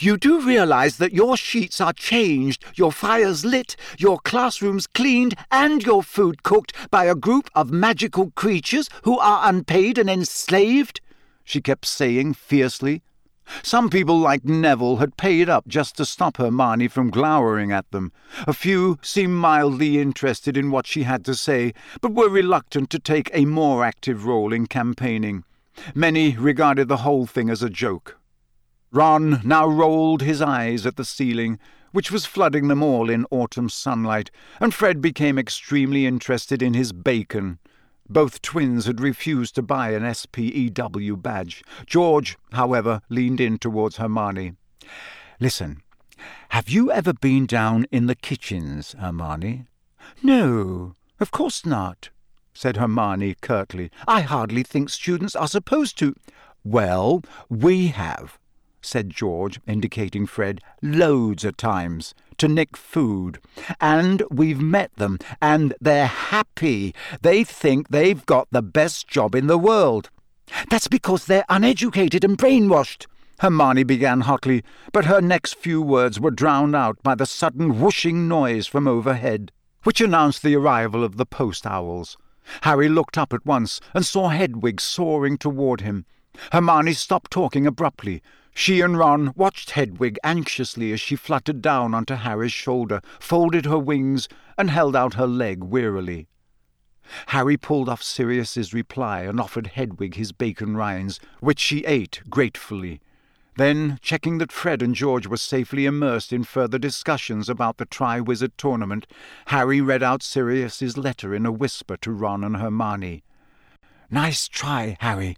You 0.00 0.16
do 0.16 0.40
realize 0.40 0.96
that 0.96 1.12
your 1.12 1.36
sheets 1.36 1.80
are 1.80 1.92
changed, 1.92 2.64
your 2.74 2.90
fires 2.90 3.44
lit, 3.44 3.76
your 3.96 4.18
classrooms 4.18 4.88
cleaned, 4.88 5.36
and 5.52 5.84
your 5.84 6.02
food 6.02 6.42
cooked 6.42 6.72
by 6.90 7.04
a 7.04 7.14
group 7.14 7.48
of 7.54 7.70
magical 7.70 8.32
creatures 8.32 8.88
who 9.02 9.18
are 9.20 9.48
unpaid 9.48 9.96
and 9.98 10.10
enslaved? 10.10 11.00
She 11.44 11.60
kept 11.60 11.86
saying 11.86 12.34
fiercely. 12.34 13.02
Some 13.62 13.88
people 13.88 14.18
like 14.18 14.44
Neville 14.44 14.96
had 14.96 15.16
paid 15.16 15.48
up 15.48 15.68
just 15.68 15.96
to 15.98 16.06
stop 16.06 16.38
Hermione 16.38 16.88
from 16.88 17.10
glowering 17.10 17.70
at 17.70 17.88
them. 17.92 18.10
A 18.48 18.52
few 18.52 18.98
seemed 19.02 19.34
mildly 19.34 20.00
interested 20.00 20.56
in 20.56 20.70
what 20.70 20.86
she 20.86 21.04
had 21.04 21.24
to 21.26 21.34
say, 21.34 21.72
but 22.00 22.12
were 22.12 22.28
reluctant 22.28 22.90
to 22.90 22.98
take 22.98 23.30
a 23.32 23.44
more 23.44 23.84
active 23.84 24.24
role 24.24 24.52
in 24.52 24.66
campaigning. 24.66 25.44
Many 25.94 26.36
regarded 26.36 26.88
the 26.88 26.98
whole 26.98 27.26
thing 27.26 27.50
as 27.50 27.62
a 27.62 27.70
joke. 27.70 28.18
Ron 28.94 29.40
now 29.42 29.66
rolled 29.66 30.22
his 30.22 30.40
eyes 30.40 30.86
at 30.86 30.94
the 30.94 31.04
ceiling, 31.04 31.58
which 31.90 32.12
was 32.12 32.26
flooding 32.26 32.68
them 32.68 32.80
all 32.80 33.10
in 33.10 33.26
autumn 33.28 33.68
sunlight, 33.68 34.30
and 34.60 34.72
Fred 34.72 35.00
became 35.00 35.36
extremely 35.36 36.06
interested 36.06 36.62
in 36.62 36.74
his 36.74 36.92
bacon. 36.92 37.58
Both 38.08 38.40
twins 38.40 38.86
had 38.86 39.00
refused 39.00 39.56
to 39.56 39.62
buy 39.62 39.90
an 39.90 40.04
SPEW 40.14 41.16
badge. 41.16 41.64
George, 41.86 42.38
however, 42.52 43.00
leaned 43.08 43.40
in 43.40 43.58
towards 43.58 43.96
Hermione. 43.96 44.52
Listen, 45.40 45.82
have 46.50 46.68
you 46.68 46.92
ever 46.92 47.12
been 47.12 47.46
down 47.46 47.86
in 47.90 48.06
the 48.06 48.14
kitchens, 48.14 48.94
Hermione? 49.00 49.66
No, 50.22 50.94
of 51.18 51.32
course 51.32 51.66
not, 51.66 52.10
said 52.52 52.76
Hermione 52.76 53.34
curtly. 53.40 53.90
I 54.06 54.20
hardly 54.20 54.62
think 54.62 54.88
students 54.88 55.34
are 55.34 55.48
supposed 55.48 55.98
to. 55.98 56.14
Well, 56.62 57.22
we 57.48 57.88
have, 57.88 58.38
said 58.84 59.10
George, 59.10 59.60
indicating 59.66 60.26
Fred, 60.26 60.60
loads 60.82 61.44
of 61.44 61.56
times. 61.56 62.14
to 62.36 62.48
nick 62.48 62.76
food. 62.76 63.38
And 63.80 64.22
we've 64.30 64.60
met 64.60 64.94
them, 64.96 65.18
and 65.40 65.74
they're 65.80 66.06
happy. 66.06 66.94
They 67.22 67.44
think 67.44 67.88
they've 67.88 68.26
got 68.26 68.48
the 68.50 68.62
best 68.62 69.06
job 69.06 69.34
in 69.34 69.46
the 69.46 69.58
world. 69.58 70.10
That's 70.68 70.88
because 70.88 71.26
they're 71.26 71.44
uneducated 71.48 72.24
and 72.24 72.36
brainwashed. 72.36 73.06
Hermione 73.40 73.84
began 73.84 74.22
hotly, 74.22 74.62
but 74.92 75.06
her 75.06 75.20
next 75.20 75.54
few 75.56 75.82
words 75.82 76.20
were 76.20 76.30
drowned 76.30 76.76
out 76.76 77.02
by 77.02 77.14
the 77.14 77.26
sudden 77.26 77.80
whooshing 77.80 78.28
noise 78.28 78.66
from 78.66 78.86
overhead, 78.86 79.50
which 79.82 80.00
announced 80.00 80.42
the 80.42 80.56
arrival 80.56 81.02
of 81.02 81.16
the 81.16 81.26
post 81.26 81.66
owls. 81.66 82.16
Harry 82.62 82.88
looked 82.88 83.18
up 83.18 83.32
at 83.32 83.46
once 83.46 83.80
and 83.94 84.04
saw 84.04 84.28
Hedwig 84.28 84.80
soaring 84.80 85.36
toward 85.38 85.80
him. 85.80 86.04
Hermione 86.52 86.92
stopped 86.92 87.30
talking 87.30 87.66
abruptly. 87.66 88.22
She 88.54 88.80
and 88.80 88.96
Ron 88.96 89.32
watched 89.34 89.72
Hedwig 89.72 90.16
anxiously 90.22 90.92
as 90.92 91.00
she 91.00 91.16
fluttered 91.16 91.60
down 91.60 91.92
onto 91.92 92.14
Harry's 92.14 92.52
shoulder, 92.52 93.00
folded 93.18 93.66
her 93.66 93.78
wings, 93.78 94.28
and 94.56 94.70
held 94.70 94.94
out 94.94 95.14
her 95.14 95.26
leg 95.26 95.64
wearily. 95.64 96.28
Harry 97.26 97.56
pulled 97.56 97.88
off 97.88 98.02
Sirius's 98.02 98.72
reply 98.72 99.22
and 99.22 99.40
offered 99.40 99.66
Hedwig 99.66 100.14
his 100.14 100.32
bacon 100.32 100.76
rinds, 100.76 101.18
which 101.40 101.58
she 101.58 101.84
ate 101.84 102.22
gratefully. 102.30 103.00
Then, 103.56 103.98
checking 104.02 104.38
that 104.38 104.52
Fred 104.52 104.82
and 104.82 104.94
George 104.94 105.26
were 105.26 105.36
safely 105.36 105.84
immersed 105.84 106.32
in 106.32 106.44
further 106.44 106.78
discussions 106.78 107.48
about 107.48 107.76
the 107.76 107.86
Triwizard 107.86 108.52
Tournament, 108.56 109.06
Harry 109.46 109.80
read 109.80 110.02
out 110.02 110.22
Sirius's 110.22 110.96
letter 110.96 111.34
in 111.34 111.44
a 111.44 111.52
whisper 111.52 111.96
to 111.98 112.10
Ron 112.10 112.42
and 112.42 112.56
Hermione. 112.56 113.22
Nice 114.10 114.48
try, 114.48 114.96
Harry. 115.00 115.36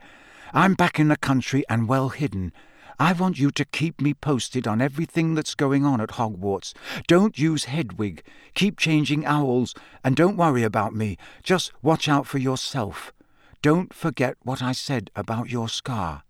I'm 0.52 0.74
back 0.74 0.98
in 1.00 1.08
the 1.08 1.16
country 1.16 1.64
and 1.68 1.88
well 1.88 2.10
hidden. 2.10 2.52
I 2.98 3.12
want 3.12 3.38
you 3.38 3.50
to 3.50 3.64
keep 3.66 4.00
me 4.00 4.14
posted 4.14 4.66
on 4.66 4.80
everything 4.80 5.34
that's 5.34 5.54
going 5.54 5.84
on 5.84 6.00
at 6.00 6.10
Hogwarts. 6.10 6.72
Don't 7.06 7.38
use 7.38 7.64
Hedwig. 7.64 8.22
Keep 8.54 8.78
changing 8.78 9.26
owls, 9.26 9.74
and 10.02 10.16
don't 10.16 10.38
worry 10.38 10.62
about 10.62 10.94
me. 10.94 11.18
Just 11.42 11.72
watch 11.82 12.08
out 12.08 12.26
for 12.26 12.38
yourself. 12.38 13.12
Don't 13.60 13.92
forget 13.92 14.36
what 14.44 14.62
I 14.62 14.72
said 14.72 15.10
about 15.14 15.50
your 15.50 15.68
scar. 15.68 16.22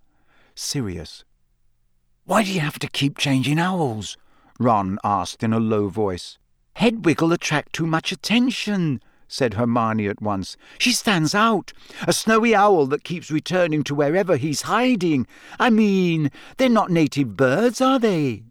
Sirius. 0.56 1.24
Why 2.24 2.42
do 2.42 2.52
you 2.52 2.60
have 2.60 2.80
to 2.80 2.88
keep 2.88 3.16
changing 3.16 3.60
owls? 3.60 4.16
Ron 4.58 4.98
asked 5.04 5.44
in 5.44 5.52
a 5.52 5.60
low 5.60 5.88
voice. 5.88 6.38
Hedwig'll 6.74 7.32
attract 7.32 7.74
too 7.74 7.86
much 7.86 8.10
attention, 8.10 9.00
said 9.28 9.54
Hermione 9.54 10.08
at 10.08 10.22
once. 10.22 10.56
She 10.78 10.92
stands 10.92 11.34
out. 11.34 11.72
A 12.06 12.12
snowy 12.12 12.54
owl 12.54 12.86
that 12.86 13.04
keeps 13.04 13.30
returning 13.30 13.82
to 13.84 13.94
wherever 13.94 14.36
he's 14.36 14.62
hiding. 14.62 15.26
I 15.58 15.70
mean, 15.70 16.30
they're 16.56 16.68
not 16.68 16.90
native 16.90 17.36
birds, 17.36 17.80
are 17.80 17.98
they? 17.98 18.44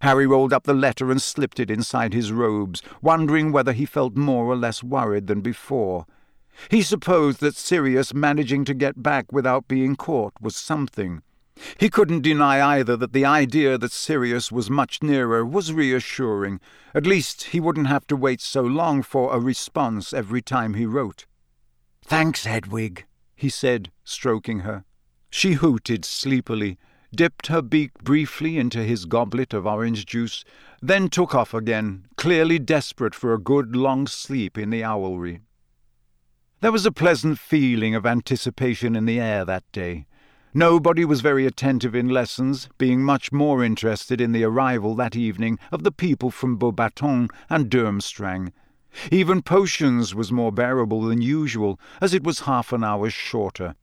Harry 0.00 0.26
rolled 0.26 0.52
up 0.52 0.64
the 0.64 0.74
letter 0.74 1.10
and 1.10 1.22
slipped 1.22 1.58
it 1.58 1.70
inside 1.70 2.12
his 2.12 2.30
robes, 2.30 2.82
wondering 3.00 3.52
whether 3.52 3.72
he 3.72 3.86
felt 3.86 4.16
more 4.16 4.44
or 4.44 4.56
less 4.56 4.82
worried 4.82 5.26
than 5.26 5.40
before. 5.40 6.04
He 6.70 6.82
supposed 6.82 7.40
that 7.40 7.56
Sirius 7.56 8.14
managing 8.14 8.64
to 8.66 8.74
get 8.74 9.02
back 9.02 9.32
without 9.32 9.66
being 9.66 9.96
caught 9.96 10.34
was 10.40 10.56
something. 10.56 11.22
He 11.78 11.88
couldn't 11.88 12.22
deny 12.22 12.78
either 12.78 12.96
that 12.96 13.12
the 13.12 13.24
idea 13.24 13.78
that 13.78 13.92
Sirius 13.92 14.50
was 14.50 14.70
much 14.70 15.02
nearer 15.02 15.44
was 15.44 15.72
reassuring. 15.72 16.60
At 16.94 17.06
least 17.06 17.44
he 17.44 17.60
wouldn't 17.60 17.86
have 17.86 18.06
to 18.08 18.16
wait 18.16 18.40
so 18.40 18.62
long 18.62 19.02
for 19.02 19.32
a 19.34 19.40
response 19.40 20.12
every 20.12 20.42
time 20.42 20.74
he 20.74 20.86
wrote. 20.86 21.26
Thanks, 22.04 22.44
Hedwig, 22.44 23.06
he 23.34 23.48
said, 23.48 23.90
stroking 24.04 24.60
her. 24.60 24.84
She 25.30 25.54
hooted 25.54 26.04
sleepily, 26.04 26.78
dipped 27.14 27.46
her 27.46 27.62
beak 27.62 27.94
briefly 28.02 28.58
into 28.58 28.82
his 28.82 29.04
goblet 29.04 29.54
of 29.54 29.66
orange 29.66 30.06
juice, 30.06 30.44
then 30.82 31.08
took 31.08 31.34
off 31.34 31.54
again, 31.54 32.06
clearly 32.16 32.58
desperate 32.58 33.14
for 33.14 33.32
a 33.32 33.38
good 33.40 33.74
long 33.74 34.06
sleep 34.06 34.58
in 34.58 34.70
the 34.70 34.82
owlery. 34.82 35.40
There 36.60 36.72
was 36.72 36.86
a 36.86 36.92
pleasant 36.92 37.38
feeling 37.38 37.94
of 37.94 38.06
anticipation 38.06 38.96
in 38.96 39.06
the 39.06 39.20
air 39.20 39.44
that 39.44 39.64
day. 39.72 40.06
Nobody 40.56 41.04
was 41.04 41.20
very 41.20 41.46
attentive 41.46 41.96
in 41.96 42.08
lessons, 42.08 42.68
being 42.78 43.02
much 43.02 43.32
more 43.32 43.64
interested 43.64 44.20
in 44.20 44.30
the 44.30 44.44
arrival 44.44 44.94
that 44.94 45.16
evening 45.16 45.58
of 45.72 45.82
the 45.82 45.90
people 45.90 46.30
from 46.30 46.56
Beauxbaton 46.56 47.28
and 47.50 47.68
Durmstrang. 47.68 48.52
Even 49.10 49.42
potions 49.42 50.14
was 50.14 50.30
more 50.30 50.52
bearable 50.52 51.02
than 51.02 51.20
usual, 51.20 51.80
as 52.00 52.14
it 52.14 52.22
was 52.22 52.40
half 52.40 52.72
an 52.72 52.84
hour 52.84 53.10
shorter. 53.10 53.74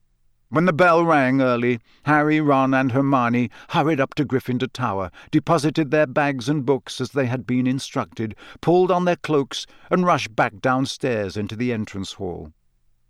When 0.48 0.64
the 0.64 0.72
bell 0.72 1.04
rang 1.04 1.42
early, 1.42 1.82
Harry, 2.04 2.40
Ron, 2.40 2.74
and 2.74 2.94
Hermione 2.94 3.52
hurried 3.72 4.00
up 4.00 4.14
to 4.14 4.24
Gryffindor 4.24 4.72
Tower, 4.72 5.12
deposited 5.30 5.92
their 5.92 6.08
bags 6.08 6.48
and 6.48 6.66
books 6.66 7.02
as 7.02 7.12
they 7.12 7.26
had 7.26 7.46
been 7.46 7.68
instructed, 7.68 8.34
pulled 8.62 8.92
on 8.92 9.04
their 9.04 9.18
cloaks, 9.18 9.68
and 9.90 10.06
rushed 10.06 10.38
back 10.38 10.62
downstairs 10.62 11.36
into 11.36 11.58
the 11.58 11.74
entrance 11.74 12.14
hall. 12.14 12.54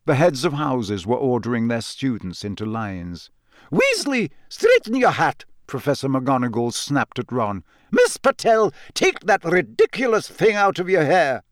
The 0.06 0.16
heads 0.16 0.46
of 0.46 0.54
houses 0.54 1.06
were 1.06 1.16
ordering 1.16 1.68
their 1.68 1.82
students 1.82 2.44
into 2.44 2.66
lines. 2.66 3.30
Weasley, 3.72 4.32
straighten 4.50 4.96
your 4.96 5.12
hat, 5.12 5.46
Professor 5.66 6.10
McGonagall 6.10 6.74
snapped 6.74 7.20
at 7.20 7.32
Ron. 7.32 7.64
Miss 7.90 8.18
Patel, 8.18 8.74
take 8.94 9.22
that 9.22 9.46
ridiculous 9.46 10.28
thing 10.28 10.56
out 10.56 10.78
of 10.78 10.90
your 10.90 11.06
hair. 11.06 11.44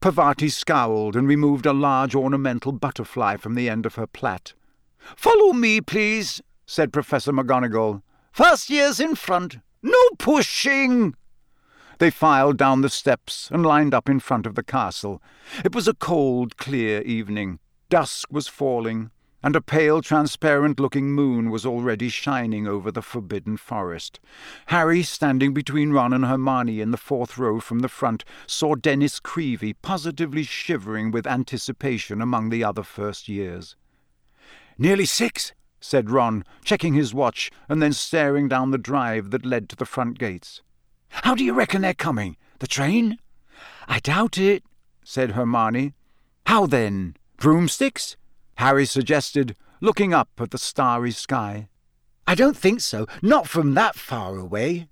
Parvati 0.00 0.48
scowled 0.48 1.14
and 1.14 1.28
removed 1.28 1.66
a 1.66 1.72
large 1.72 2.14
ornamental 2.14 2.72
butterfly 2.72 3.36
from 3.36 3.54
the 3.54 3.68
end 3.68 3.86
of 3.86 3.94
her 3.94 4.06
plait. 4.08 4.54
Follow 5.14 5.52
me, 5.52 5.80
please, 5.80 6.42
said 6.66 6.92
Professor 6.92 7.32
McGonagall. 7.32 8.02
First 8.32 8.68
year's 8.68 8.98
in 8.98 9.14
front. 9.14 9.58
No 9.82 9.98
pushing. 10.18 11.14
They 11.98 12.10
filed 12.10 12.56
down 12.56 12.80
the 12.80 12.88
steps 12.88 13.48
and 13.52 13.64
lined 13.64 13.94
up 13.94 14.08
in 14.08 14.18
front 14.18 14.46
of 14.46 14.56
the 14.56 14.64
castle. 14.64 15.22
It 15.64 15.74
was 15.74 15.86
a 15.86 15.94
cold, 15.94 16.56
clear 16.56 17.02
evening. 17.02 17.60
Dusk 17.88 18.28
was 18.32 18.48
falling 18.48 19.10
and 19.42 19.56
a 19.56 19.60
pale, 19.60 20.02
transparent-looking 20.02 21.12
moon 21.12 21.50
was 21.50 21.64
already 21.64 22.08
shining 22.08 22.66
over 22.66 22.90
the 22.90 23.02
forbidden 23.02 23.56
forest. 23.56 24.20
Harry, 24.66 25.02
standing 25.02 25.54
between 25.54 25.92
Ron 25.92 26.12
and 26.12 26.26
Hermione 26.26 26.80
in 26.80 26.90
the 26.90 26.96
fourth 26.96 27.38
row 27.38 27.60
from 27.60 27.78
the 27.78 27.88
front, 27.88 28.24
saw 28.46 28.74
Dennis 28.74 29.18
Creevey 29.18 29.74
positively 29.80 30.42
shivering 30.42 31.10
with 31.10 31.26
anticipation 31.26 32.20
among 32.20 32.50
the 32.50 32.62
other 32.62 32.82
first 32.82 33.28
years. 33.28 33.76
Nearly 34.76 35.06
six, 35.06 35.52
said 35.80 36.10
Ron, 36.10 36.44
checking 36.64 36.94
his 36.94 37.14
watch 37.14 37.50
and 37.68 37.82
then 37.82 37.92
staring 37.92 38.48
down 38.48 38.70
the 38.70 38.78
drive 38.78 39.30
that 39.30 39.46
led 39.46 39.68
to 39.70 39.76
the 39.76 39.86
front 39.86 40.18
gates. 40.18 40.62
How 41.08 41.34
do 41.34 41.44
you 41.44 41.54
reckon 41.54 41.82
they're 41.82 41.94
coming? 41.94 42.36
The 42.58 42.66
train? 42.66 43.18
I 43.88 43.98
doubt 44.00 44.38
it, 44.38 44.62
said 45.02 45.32
Hermione. 45.32 45.94
How 46.46 46.66
then? 46.66 47.16
Broomsticks? 47.38 48.16
Harry 48.60 48.84
suggested, 48.84 49.56
looking 49.80 50.12
up 50.12 50.28
at 50.38 50.50
the 50.50 50.58
starry 50.58 51.12
sky. 51.12 51.66
I 52.26 52.34
don't 52.34 52.58
think 52.58 52.82
so, 52.82 53.06
not 53.22 53.48
from 53.48 53.72
that 53.72 53.96
far 53.96 54.36
away. 54.36 54.86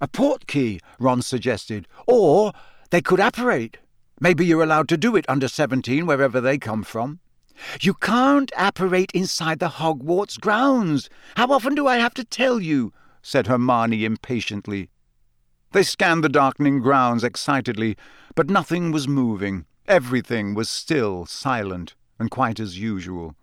A 0.00 0.06
portkey, 0.06 0.78
Ron 1.00 1.22
suggested. 1.22 1.88
Or 2.06 2.52
they 2.90 3.00
could 3.00 3.18
apparate. 3.18 3.78
Maybe 4.20 4.46
you're 4.46 4.62
allowed 4.62 4.88
to 4.90 4.96
do 4.96 5.16
it 5.16 5.24
under 5.28 5.48
17 5.48 6.06
wherever 6.06 6.40
they 6.40 6.58
come 6.58 6.84
from. 6.84 7.18
You 7.80 7.94
can't 7.94 8.52
apparate 8.56 9.10
inside 9.10 9.58
the 9.58 9.80
Hogwarts 9.80 10.38
grounds. 10.38 11.10
How 11.34 11.50
often 11.50 11.74
do 11.74 11.88
I 11.88 11.96
have 11.96 12.14
to 12.14 12.24
tell 12.24 12.60
you? 12.60 12.92
said 13.20 13.48
Hermione 13.48 14.04
impatiently. 14.04 14.90
They 15.72 15.82
scanned 15.82 16.22
the 16.22 16.28
darkening 16.28 16.78
grounds 16.78 17.24
excitedly, 17.24 17.96
but 18.36 18.48
nothing 18.48 18.92
was 18.92 19.08
moving. 19.08 19.66
Everything 19.88 20.54
was 20.54 20.70
still, 20.70 21.26
silent 21.26 21.96
and 22.18 22.30
quite 22.30 22.60
as 22.60 22.78
usual. 22.78 23.34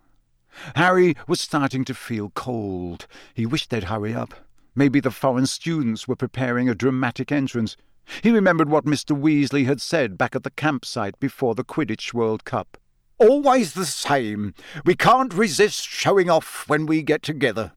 Harry 0.75 1.15
was 1.27 1.41
starting 1.41 1.83
to 1.85 1.93
feel 1.93 2.29
cold. 2.31 3.07
He 3.33 3.45
wished 3.45 3.69
they'd 3.69 3.85
hurry 3.85 4.13
up. 4.13 4.33
Maybe 4.75 4.99
the 4.99 5.11
foreign 5.11 5.47
students 5.47 6.07
were 6.07 6.15
preparing 6.15 6.69
a 6.69 6.75
dramatic 6.75 7.31
entrance. 7.31 7.77
He 8.21 8.31
remembered 8.31 8.69
what 8.69 8.85
Mr. 8.85 9.19
Weasley 9.19 9.65
had 9.65 9.81
said 9.81 10.17
back 10.17 10.35
at 10.35 10.43
the 10.43 10.51
campsite 10.51 11.19
before 11.19 11.55
the 11.55 11.63
Quidditch 11.63 12.13
World 12.13 12.45
Cup. 12.45 12.77
Always 13.17 13.73
the 13.73 13.85
same. 13.85 14.53
We 14.83 14.95
can't 14.95 15.33
resist 15.33 15.87
showing 15.87 16.29
off 16.29 16.67
when 16.67 16.85
we 16.85 17.01
get 17.01 17.23
together. 17.23 17.71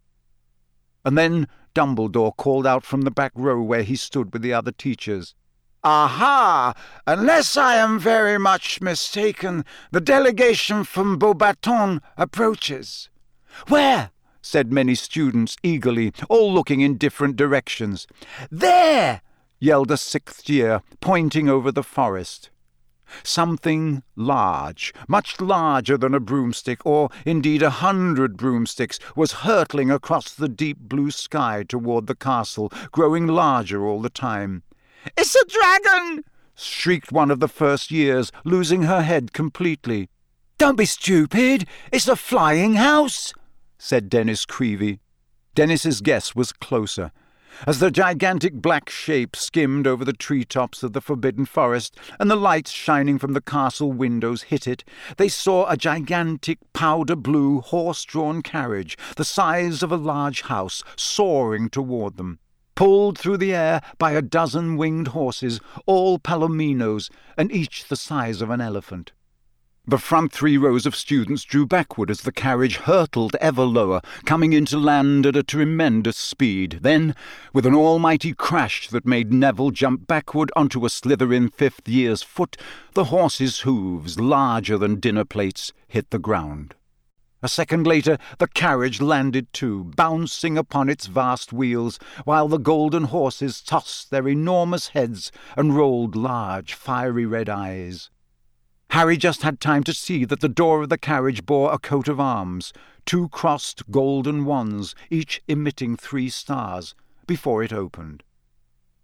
And 1.04 1.16
then 1.16 1.46
Dumbledore 1.74 2.36
called 2.36 2.66
out 2.66 2.84
from 2.84 3.02
the 3.02 3.10
back 3.10 3.32
row 3.36 3.62
where 3.62 3.84
he 3.84 3.94
stood 3.94 4.32
with 4.32 4.42
the 4.42 4.52
other 4.52 4.72
teachers. 4.72 5.34
Aha! 5.84 6.74
Unless 7.06 7.56
I 7.56 7.76
am 7.76 8.00
very 8.00 8.36
much 8.36 8.80
mistaken, 8.80 9.64
the 9.92 10.00
delegation 10.00 10.82
from 10.82 11.18
Beauxbaton 11.18 12.00
approaches. 12.16 13.10
Where? 13.68 14.10
said 14.42 14.72
many 14.72 14.94
students 14.96 15.56
eagerly, 15.62 16.12
all 16.28 16.52
looking 16.52 16.80
in 16.80 16.96
different 16.96 17.36
directions. 17.36 18.06
There! 18.50 19.20
yelled 19.60 19.90
a 19.90 19.96
sixth 19.96 20.48
year, 20.48 20.82
pointing 21.00 21.48
over 21.48 21.70
the 21.70 21.82
forest. 21.82 22.50
Something 23.22 24.02
large, 24.16 24.92
much 25.06 25.40
larger 25.40 25.96
than 25.96 26.14
a 26.14 26.20
broomstick, 26.20 26.84
or 26.84 27.08
indeed 27.24 27.62
a 27.62 27.70
hundred 27.70 28.36
broomsticks, 28.36 28.98
was 29.14 29.44
hurtling 29.46 29.90
across 29.90 30.34
the 30.34 30.48
deep 30.48 30.78
blue 30.78 31.10
sky 31.10 31.64
toward 31.66 32.06
the 32.06 32.16
castle, 32.16 32.72
growing 32.90 33.26
larger 33.26 33.86
all 33.86 34.02
the 34.02 34.10
time. 34.10 34.62
It's 35.16 35.34
a 35.34 35.44
dragon! 35.46 36.24
shrieked 36.54 37.12
one 37.12 37.30
of 37.30 37.40
the 37.40 37.48
first 37.48 37.90
years, 37.90 38.32
losing 38.44 38.82
her 38.82 39.02
head 39.02 39.32
completely. 39.32 40.08
Don't 40.58 40.76
be 40.76 40.86
stupid! 40.86 41.66
It's 41.92 42.08
a 42.08 42.16
flying 42.16 42.74
house, 42.74 43.32
said 43.78 44.10
Dennis 44.10 44.44
Creevey. 44.44 44.98
Dennis's 45.54 46.00
guess 46.00 46.34
was 46.34 46.52
closer. 46.52 47.12
As 47.66 47.80
the 47.80 47.90
gigantic 47.90 48.54
black 48.54 48.88
shape 48.88 49.34
skimmed 49.34 49.86
over 49.86 50.04
the 50.04 50.12
tree 50.12 50.44
tops 50.44 50.82
of 50.82 50.92
the 50.92 51.00
forbidden 51.00 51.46
forest, 51.46 51.96
and 52.20 52.30
the 52.30 52.36
lights 52.36 52.70
shining 52.70 53.18
from 53.18 53.32
the 53.32 53.40
castle 53.40 53.92
windows 53.92 54.42
hit 54.42 54.66
it, 54.66 54.84
they 55.16 55.28
saw 55.28 55.68
a 55.68 55.76
gigantic 55.76 56.58
powder 56.72 57.16
blue 57.16 57.60
horse 57.60 58.04
drawn 58.04 58.42
carriage, 58.42 58.96
the 59.16 59.24
size 59.24 59.82
of 59.82 59.90
a 59.90 59.96
large 59.96 60.42
house, 60.42 60.82
soaring 60.96 61.68
toward 61.68 62.16
them. 62.16 62.38
Pulled 62.78 63.18
through 63.18 63.38
the 63.38 63.52
air 63.52 63.82
by 63.98 64.12
a 64.12 64.22
dozen 64.22 64.76
winged 64.76 65.08
horses, 65.08 65.58
all 65.84 66.20
palominos, 66.20 67.10
and 67.36 67.50
each 67.50 67.88
the 67.88 67.96
size 67.96 68.40
of 68.40 68.50
an 68.50 68.60
elephant. 68.60 69.10
The 69.84 69.98
front 69.98 70.30
three 70.30 70.56
rows 70.56 70.86
of 70.86 70.94
students 70.94 71.42
drew 71.42 71.66
backward 71.66 72.08
as 72.08 72.20
the 72.20 72.30
carriage 72.30 72.76
hurtled 72.76 73.34
ever 73.40 73.64
lower, 73.64 74.00
coming 74.24 74.52
into 74.52 74.78
land 74.78 75.26
at 75.26 75.34
a 75.34 75.42
tremendous 75.42 76.16
speed. 76.16 76.78
Then, 76.82 77.16
with 77.52 77.66
an 77.66 77.74
almighty 77.74 78.32
crash 78.32 78.88
that 78.90 79.04
made 79.04 79.32
Neville 79.32 79.72
jump 79.72 80.06
backward 80.06 80.52
onto 80.54 80.86
a 80.86 80.88
Slytherin 80.88 81.52
fifth 81.52 81.88
year's 81.88 82.22
foot, 82.22 82.56
the 82.94 83.06
horse's 83.06 83.62
hooves, 83.62 84.20
larger 84.20 84.78
than 84.78 85.00
dinner 85.00 85.24
plates, 85.24 85.72
hit 85.88 86.10
the 86.10 86.20
ground. 86.20 86.76
A 87.40 87.48
second 87.48 87.86
later, 87.86 88.18
the 88.38 88.48
carriage 88.48 89.00
landed 89.00 89.52
too, 89.52 89.84
bouncing 89.94 90.58
upon 90.58 90.88
its 90.88 91.06
vast 91.06 91.52
wheels, 91.52 92.00
while 92.24 92.48
the 92.48 92.58
golden 92.58 93.04
horses 93.04 93.60
tossed 93.60 94.10
their 94.10 94.26
enormous 94.28 94.88
heads 94.88 95.30
and 95.56 95.76
rolled 95.76 96.16
large, 96.16 96.74
fiery 96.74 97.26
red 97.26 97.48
eyes. 97.48 98.10
Harry 98.90 99.16
just 99.16 99.42
had 99.42 99.60
time 99.60 99.84
to 99.84 99.92
see 99.92 100.24
that 100.24 100.40
the 100.40 100.48
door 100.48 100.82
of 100.82 100.88
the 100.88 100.98
carriage 100.98 101.46
bore 101.46 101.72
a 101.72 101.78
coat 101.78 102.08
of 102.08 102.18
arms, 102.18 102.72
two 103.06 103.28
crossed 103.28 103.88
golden 103.90 104.44
wands, 104.44 104.96
each 105.08 105.40
emitting 105.46 105.96
three 105.96 106.28
stars, 106.28 106.96
before 107.26 107.62
it 107.62 107.72
opened. 107.72 108.24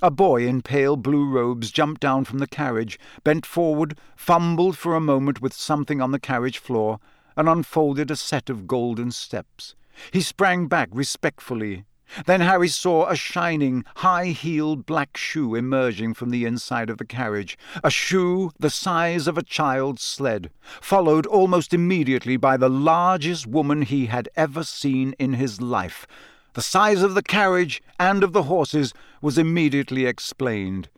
A 0.02 0.10
boy 0.10 0.46
in 0.46 0.60
pale 0.62 0.96
blue 0.96 1.30
robes 1.30 1.70
jumped 1.70 2.00
down 2.00 2.24
from 2.24 2.38
the 2.38 2.48
carriage, 2.48 2.98
bent 3.22 3.46
forward, 3.46 3.96
fumbled 4.16 4.76
for 4.76 4.96
a 4.96 5.00
moment 5.00 5.40
with 5.40 5.52
something 5.52 6.00
on 6.00 6.10
the 6.10 6.18
carriage 6.18 6.58
floor, 6.58 6.98
and 7.36 7.48
unfolded 7.48 8.10
a 8.10 8.16
set 8.16 8.48
of 8.50 8.66
golden 8.66 9.10
steps. 9.10 9.74
He 10.12 10.20
sprang 10.20 10.66
back 10.66 10.88
respectfully, 10.92 11.84
then 12.26 12.40
Harry 12.42 12.68
saw 12.68 13.08
a 13.08 13.16
shining, 13.16 13.84
high-heeled 13.96 14.86
black 14.86 15.16
shoe 15.16 15.54
emerging 15.54 16.14
from 16.14 16.30
the 16.30 16.44
inside 16.44 16.88
of 16.90 16.98
the 16.98 17.04
carriage, 17.04 17.58
a 17.82 17.90
shoe 17.90 18.52
the 18.58 18.70
size 18.70 19.26
of 19.26 19.36
a 19.36 19.42
child's 19.42 20.02
sled, 20.02 20.50
followed 20.80 21.26
almost 21.26 21.74
immediately 21.74 22.36
by 22.36 22.56
the 22.56 22.68
largest 22.68 23.46
woman 23.46 23.82
he 23.82 24.06
had 24.06 24.28
ever 24.36 24.62
seen 24.62 25.14
in 25.18 25.34
his 25.34 25.60
life. 25.60 26.06
The 26.52 26.62
size 26.62 27.02
of 27.02 27.14
the 27.14 27.22
carriage 27.22 27.82
and 27.98 28.22
of 28.22 28.32
the 28.32 28.44
horses 28.44 28.94
was 29.20 29.38
immediately 29.38 30.06
explained. 30.06 30.88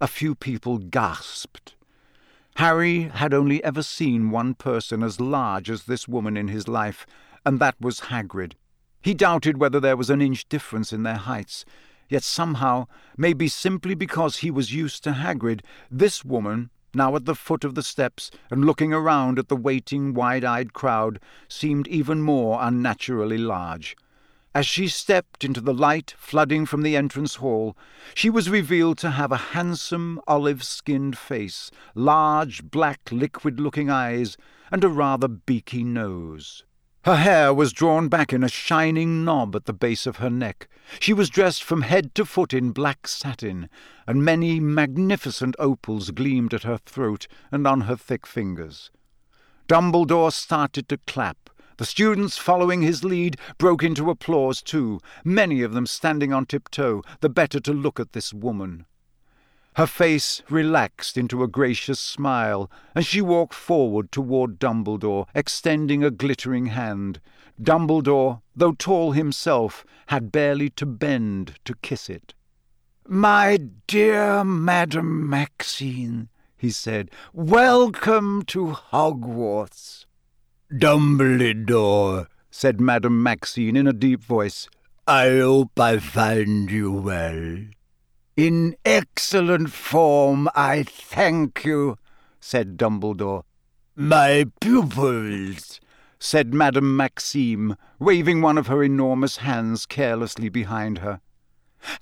A 0.00 0.06
few 0.06 0.34
people 0.34 0.78
gasped. 0.78 1.74
Harry 2.56 3.02
had 3.04 3.32
only 3.32 3.62
ever 3.64 3.82
seen 3.82 4.30
one 4.30 4.54
person 4.54 5.02
as 5.02 5.20
large 5.20 5.70
as 5.70 5.84
this 5.84 6.06
woman 6.06 6.36
in 6.36 6.48
his 6.48 6.68
life, 6.68 7.06
and 7.44 7.58
that 7.58 7.74
was 7.80 8.00
Hagrid. 8.00 8.54
He 9.00 9.14
doubted 9.14 9.56
whether 9.58 9.80
there 9.80 9.96
was 9.96 10.10
an 10.10 10.20
inch 10.20 10.48
difference 10.48 10.92
in 10.92 11.02
their 11.02 11.16
heights, 11.16 11.64
yet 12.08 12.22
somehow, 12.22 12.86
maybe 13.16 13.48
simply 13.48 13.94
because 13.94 14.38
he 14.38 14.50
was 14.50 14.74
used 14.74 15.02
to 15.04 15.12
Hagrid, 15.12 15.62
this 15.90 16.24
woman, 16.24 16.70
now 16.92 17.14
at 17.16 17.24
the 17.24 17.34
foot 17.34 17.64
of 17.64 17.74
the 17.74 17.82
steps 17.82 18.30
and 18.50 18.64
looking 18.64 18.92
around 18.92 19.38
at 19.38 19.48
the 19.48 19.56
waiting, 19.56 20.12
wide-eyed 20.12 20.72
crowd, 20.72 21.20
seemed 21.48 21.86
even 21.86 22.20
more 22.20 22.58
unnaturally 22.60 23.38
large. 23.38 23.96
As 24.52 24.66
she 24.66 24.88
stepped 24.88 25.44
into 25.44 25.60
the 25.60 25.72
light 25.72 26.14
flooding 26.18 26.66
from 26.66 26.82
the 26.82 26.96
entrance 26.96 27.36
hall, 27.36 27.76
she 28.14 28.28
was 28.28 28.50
revealed 28.50 28.98
to 28.98 29.12
have 29.12 29.30
a 29.30 29.36
handsome, 29.54 30.20
olive-skinned 30.26 31.16
face, 31.16 31.70
large, 31.94 32.64
black, 32.64 33.00
liquid-looking 33.12 33.90
eyes, 33.90 34.36
and 34.72 34.82
a 34.82 34.88
rather 34.88 35.28
beaky 35.28 35.84
nose. 35.84 36.64
Her 37.04 37.16
hair 37.16 37.54
was 37.54 37.72
drawn 37.72 38.08
back 38.08 38.32
in 38.32 38.42
a 38.42 38.48
shining 38.48 39.24
knob 39.24 39.54
at 39.54 39.66
the 39.66 39.72
base 39.72 40.04
of 40.04 40.16
her 40.16 40.28
neck. 40.28 40.68
She 40.98 41.12
was 41.12 41.30
dressed 41.30 41.62
from 41.62 41.82
head 41.82 42.14
to 42.16 42.24
foot 42.24 42.52
in 42.52 42.72
black 42.72 43.06
satin, 43.06 43.68
and 44.06 44.24
many 44.24 44.58
magnificent 44.58 45.54
opals 45.60 46.10
gleamed 46.10 46.52
at 46.52 46.64
her 46.64 46.78
throat 46.78 47.28
and 47.52 47.66
on 47.68 47.82
her 47.82 47.96
thick 47.96 48.26
fingers. 48.26 48.90
Dumbledore 49.68 50.32
started 50.32 50.88
to 50.88 50.98
clap. 51.06 51.50
The 51.80 51.86
students, 51.86 52.36
following 52.36 52.82
his 52.82 53.04
lead, 53.04 53.38
broke 53.56 53.82
into 53.82 54.10
applause 54.10 54.60
too, 54.60 55.00
many 55.24 55.62
of 55.62 55.72
them 55.72 55.86
standing 55.86 56.30
on 56.30 56.44
tiptoe, 56.44 57.00
the 57.20 57.30
better 57.30 57.58
to 57.58 57.72
look 57.72 57.98
at 57.98 58.12
this 58.12 58.34
woman. 58.34 58.84
Her 59.76 59.86
face 59.86 60.42
relaxed 60.50 61.16
into 61.16 61.42
a 61.42 61.48
gracious 61.48 61.98
smile, 61.98 62.70
and 62.94 63.06
she 63.06 63.22
walked 63.22 63.54
forward 63.54 64.12
toward 64.12 64.58
Dumbledore, 64.58 65.26
extending 65.34 66.04
a 66.04 66.10
glittering 66.10 66.66
hand. 66.66 67.18
Dumbledore, 67.58 68.42
though 68.54 68.72
tall 68.72 69.12
himself, 69.12 69.86
had 70.08 70.30
barely 70.30 70.68
to 70.68 70.84
bend 70.84 71.54
to 71.64 71.74
kiss 71.76 72.10
it. 72.10 72.34
My 73.08 73.56
dear 73.86 74.44
Madame 74.44 75.30
Maxime, 75.30 76.28
he 76.58 76.68
said, 76.68 77.10
welcome 77.32 78.42
to 78.48 78.66
Hogwarts. 78.66 80.04
Dumbledore, 80.72 82.28
said 82.48 82.80
Madam 82.80 83.24
Maxime 83.24 83.74
in 83.74 83.88
a 83.88 83.92
deep 83.92 84.22
voice, 84.22 84.68
I 85.04 85.28
hope 85.28 85.80
I 85.80 85.98
find 85.98 86.70
you 86.70 86.92
well. 86.92 87.58
In 88.36 88.76
excellent 88.84 89.72
form, 89.72 90.48
I 90.54 90.84
thank 90.84 91.64
you, 91.64 91.98
said 92.38 92.76
Dumbledore. 92.76 93.42
My 93.96 94.46
pupils, 94.60 95.80
said 96.20 96.54
Madame 96.54 96.96
Maxime, 96.96 97.74
waving 97.98 98.40
one 98.40 98.56
of 98.56 98.68
her 98.68 98.84
enormous 98.84 99.38
hands 99.38 99.86
carelessly 99.86 100.48
behind 100.48 100.98
her. 100.98 101.20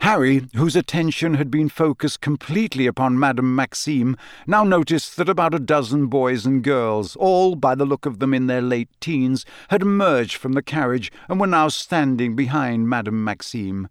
Harry, 0.00 0.48
whose 0.54 0.74
attention 0.74 1.34
had 1.34 1.50
been 1.50 1.68
focused 1.68 2.20
completely 2.20 2.86
upon 2.86 3.18
Madame 3.18 3.54
Maxime, 3.54 4.16
now 4.46 4.64
noticed 4.64 5.16
that 5.16 5.28
about 5.28 5.54
a 5.54 5.58
dozen 5.58 6.06
boys 6.06 6.46
and 6.46 6.64
girls, 6.64 7.14
all 7.16 7.54
by 7.54 7.74
the 7.74 7.86
look 7.86 8.06
of 8.06 8.18
them 8.18 8.32
in 8.32 8.46
their 8.46 8.62
late 8.62 8.88
teens, 9.00 9.44
had 9.68 9.82
emerged 9.82 10.36
from 10.36 10.52
the 10.52 10.62
carriage 10.62 11.12
and 11.28 11.38
were 11.38 11.46
now 11.46 11.68
standing 11.68 12.34
behind 12.34 12.88
Madame 12.88 13.22
Maxime. 13.22 13.88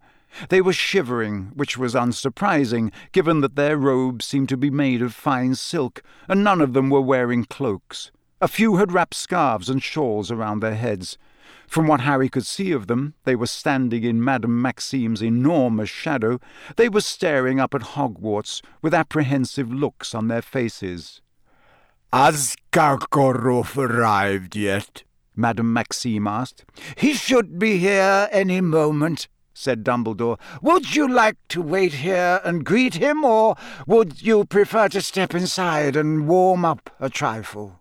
They 0.50 0.60
were 0.60 0.72
shivering, 0.72 1.52
which 1.54 1.78
was 1.78 1.94
unsurprising, 1.94 2.92
given 3.12 3.40
that 3.40 3.56
their 3.56 3.76
robes 3.76 4.26
seemed 4.26 4.48
to 4.50 4.56
be 4.56 4.70
made 4.70 5.00
of 5.02 5.14
fine 5.14 5.54
silk, 5.54 6.02
and 6.28 6.44
none 6.44 6.60
of 6.60 6.74
them 6.74 6.90
were 6.90 7.00
wearing 7.00 7.44
cloaks. 7.44 8.10
A 8.40 8.46
few 8.46 8.76
had 8.76 8.92
wrapped 8.92 9.14
scarves 9.14 9.68
and 9.68 9.82
shawls 9.82 10.30
around 10.30 10.60
their 10.60 10.76
heads. 10.76 11.18
From 11.68 11.86
what 11.86 12.00
Harry 12.00 12.30
could 12.30 12.46
see 12.46 12.72
of 12.72 12.86
them, 12.86 13.12
they 13.24 13.36
were 13.36 13.46
standing 13.46 14.02
in 14.02 14.24
Madame 14.24 14.60
Maxime's 14.62 15.22
enormous 15.22 15.90
shadow. 15.90 16.40
They 16.76 16.88
were 16.88 17.02
staring 17.02 17.60
up 17.60 17.74
at 17.74 17.82
Hogwarts 17.82 18.62
with 18.80 18.94
apprehensive 18.94 19.70
looks 19.70 20.14
on 20.14 20.28
their 20.28 20.40
faces. 20.40 21.20
Has 22.10 22.56
Karkaroff 22.72 23.76
arrived 23.76 24.56
yet? 24.56 25.02
Madame 25.36 25.70
Maxime 25.70 26.26
asked. 26.26 26.64
He 26.96 27.12
should 27.12 27.58
be 27.58 27.76
here 27.76 28.30
any 28.32 28.62
moment, 28.62 29.28
said 29.52 29.84
Dumbledore. 29.84 30.38
Would 30.62 30.96
you 30.96 31.06
like 31.06 31.36
to 31.50 31.60
wait 31.60 31.92
here 31.92 32.40
and 32.44 32.64
greet 32.64 32.94
him, 32.94 33.24
or 33.24 33.56
would 33.86 34.22
you 34.22 34.46
prefer 34.46 34.88
to 34.88 35.02
step 35.02 35.34
inside 35.34 35.96
and 35.96 36.26
warm 36.26 36.64
up 36.64 36.88
a 36.98 37.10
trifle? 37.10 37.80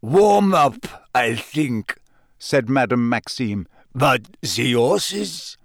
Warm 0.00 0.54
up, 0.54 1.08
I 1.12 1.34
think, 1.34 1.96
said 2.44 2.68
Madame 2.68 3.08
Maxime. 3.08 3.66
But 3.94 4.36
the 4.42 4.72
horses? 4.74 5.56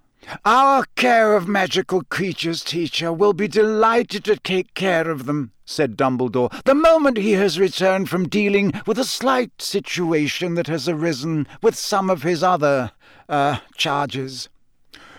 Our 0.46 0.86
care 0.96 1.36
of 1.36 1.46
magical 1.46 2.04
creatures 2.04 2.64
teacher 2.64 3.12
will 3.12 3.34
be 3.34 3.50
delighted 3.50 4.24
to 4.24 4.38
take 4.38 4.74
care 4.76 5.10
of 5.10 5.26
them, 5.26 5.52
said 5.66 5.98
Dumbledore, 5.98 6.50
the 6.64 6.74
moment 6.74 7.18
he 7.18 7.34
has 7.34 7.60
returned 7.60 8.10
from 8.10 8.30
dealing 8.30 8.72
with 8.88 8.98
a 8.98 9.04
slight 9.04 9.62
situation 9.62 10.54
that 10.56 10.68
has 10.68 10.88
arisen 10.88 11.48
with 11.62 11.76
some 11.76 12.10
of 12.10 12.24
his 12.24 12.44
other, 12.44 12.92
uh, 13.28 13.58
charges. 13.76 14.48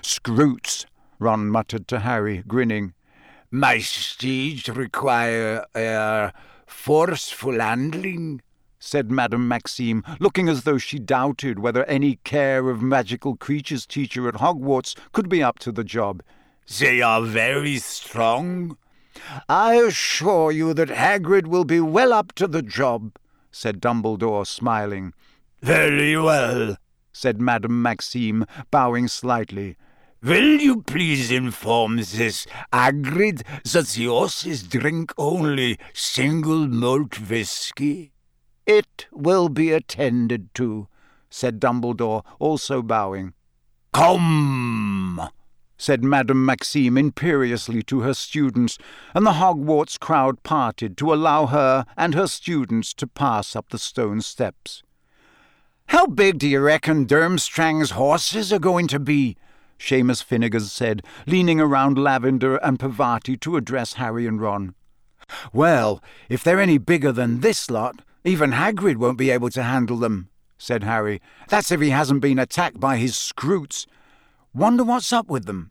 Skrewts, 0.01 0.87
Ron 1.18 1.51
muttered 1.51 1.87
to 1.88 2.01
Harry, 2.01 2.42
grinning. 2.49 2.94
My 3.51 3.81
steeds 3.81 4.66
require 4.70 5.66
a 5.75 6.33
forceful 6.66 7.61
handling, 7.61 8.40
said 8.81 9.11
Madame 9.11 9.47
Maxime, 9.47 10.03
looking 10.19 10.49
as 10.49 10.64
though 10.64 10.79
she 10.79 10.99
doubted 10.99 11.59
whether 11.61 11.85
any 11.85 12.16
care 12.25 12.71
of 12.71 12.83
magical 12.83 13.37
creatures 13.37 13.87
teacher 13.87 14.27
at 14.27 14.37
Hogwarts 14.37 14.97
could 15.12 15.29
be 15.29 15.43
up 15.43 15.59
to 15.61 15.71
the 15.71 15.85
job. 15.85 16.23
They 16.79 17.03
are 17.03 17.23
very 17.23 17.77
strong. 17.77 18.77
I 19.49 19.75
assure 19.75 20.51
you 20.51 20.73
that 20.75 20.88
Hagrid 20.88 21.47
will 21.47 21.64
be 21.64 21.81
well 21.81 22.12
up 22.12 22.33
to 22.37 22.47
the 22.47 22.62
job, 22.62 23.16
said 23.53 23.81
Dumbledore, 23.81 24.47
smiling. 24.47 25.12
Very 25.61 26.16
well, 26.16 26.77
said 27.12 27.40
Madame 27.40 27.83
Maxime, 27.83 28.47
bowing 28.71 29.09
slightly. 29.09 29.77
Will 30.23 30.61
you 30.61 30.83
please 30.83 31.31
inform 31.31 31.97
this 31.97 32.47
Hagrid 32.73 33.43
that 33.73 33.87
the 33.88 34.07
horses 34.07 34.62
drink 34.62 35.12
only 35.19 35.79
single 35.93 36.66
malt 36.66 37.19
whisky? 37.29 38.12
It 38.66 39.07
will 39.11 39.49
be 39.49 39.73
attended 39.73 40.55
to, 40.55 40.88
said 41.29 41.61
Dumbledore, 41.61 42.25
also 42.38 42.83
bowing. 42.83 43.35
Come, 43.92 45.20
said 45.77 46.05
Madame 46.05 46.44
Maxime 46.44 46.96
imperiously 46.99 47.83
to 47.85 48.01
her 48.01 48.14
students, 48.14 48.79
and 49.14 49.27
the 49.27 49.33
Hogwarts 49.33 49.99
crowd 49.99 50.42
parted 50.42 50.96
to 50.99 51.12
allow 51.12 51.46
her 51.46 51.85
and 51.96 52.14
her 52.14 52.27
students 52.27 52.94
to 52.94 53.07
pass 53.07 53.57
up 53.57 53.70
the 53.70 53.79
stone 53.79 54.20
steps. 54.20 54.83
How 55.87 56.07
big 56.07 56.38
do 56.38 56.46
you 56.46 56.61
reckon 56.61 57.07
Durmstrang's 57.07 57.92
horses 57.92 58.53
are 58.53 58.61
going 58.61 58.87
to 58.88 59.01
be? 59.01 59.37
Seamus 59.79 60.23
Finnigan 60.23 60.61
said, 60.61 61.03
leaning 61.27 61.61
around 61.61 61.99
Lavender 61.99 62.57
and 62.59 62.79
Parvati 62.79 63.37
to 63.38 63.57
address 63.57 63.94
Harry 63.94 64.27
and 64.27 64.40
Ron. 64.40 64.75
Well, 65.53 66.03
if 66.29 66.44
they're 66.44 66.61
any 66.61 66.79
bigger 66.79 67.11
than 67.11 67.40
this 67.40 67.70
lot, 67.70 68.03
even 68.24 68.52
Hagrid 68.52 68.96
won't 68.96 69.18
be 69.18 69.30
able 69.30 69.50
to 69.50 69.62
handle 69.62 69.96
them, 69.96 70.28
said 70.59 70.85
Harry. 70.85 71.20
That's 71.48 71.72
if 71.72 71.80
he 71.80 71.90
hasn't 71.90 72.20
been 72.20 72.38
attacked 72.38 72.78
by 72.78 72.96
his 72.96 73.14
Skrewts. 73.14 73.87
Wonder 74.54 74.85
what's 74.85 75.12
up 75.12 75.28
with 75.28 75.46
them. 75.46 75.70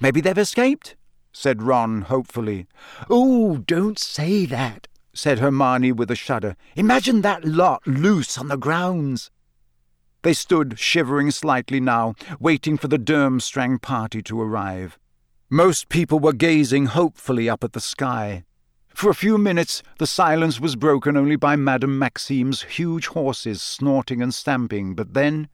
Maybe 0.00 0.20
they've 0.20 0.36
escaped, 0.36 0.96
said 1.32 1.62
Ron 1.62 2.02
hopefully. 2.02 2.66
Oh, 3.10 3.58
don't 3.58 3.98
say 3.98 4.46
that, 4.46 4.88
said 5.12 5.38
Hermione 5.38 5.92
with 5.92 6.10
a 6.10 6.16
shudder. 6.16 6.56
Imagine 6.74 7.20
that 7.22 7.44
lot 7.44 7.86
loose 7.86 8.38
on 8.38 8.48
the 8.48 8.56
grounds. 8.56 9.30
They 10.22 10.32
stood 10.32 10.78
shivering 10.78 11.30
slightly 11.30 11.78
now, 11.78 12.14
waiting 12.40 12.76
for 12.76 12.88
the 12.88 12.98
Durmstrang 12.98 13.80
party 13.80 14.22
to 14.22 14.40
arrive. 14.40 14.98
Most 15.48 15.88
people 15.88 16.18
were 16.18 16.32
gazing 16.32 16.86
hopefully 16.86 17.48
up 17.48 17.62
at 17.62 17.74
the 17.74 17.80
sky. 17.80 18.44
For 18.96 19.10
a 19.10 19.14
few 19.14 19.36
minutes 19.36 19.82
the 19.98 20.06
silence 20.06 20.58
was 20.58 20.74
broken 20.74 21.18
only 21.18 21.36
by 21.36 21.54
Madame 21.54 21.98
Maxime's 21.98 22.62
huge 22.62 23.08
horses 23.08 23.60
snorting 23.60 24.22
and 24.22 24.32
stamping, 24.32 24.94
but 24.94 25.12
then... 25.12 25.50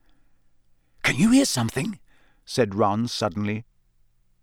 Can 1.03 1.17
you 1.17 1.31
hear 1.31 1.43
something? 1.43 1.99
said 2.45 2.73
Ron 2.73 3.09
suddenly. 3.09 3.65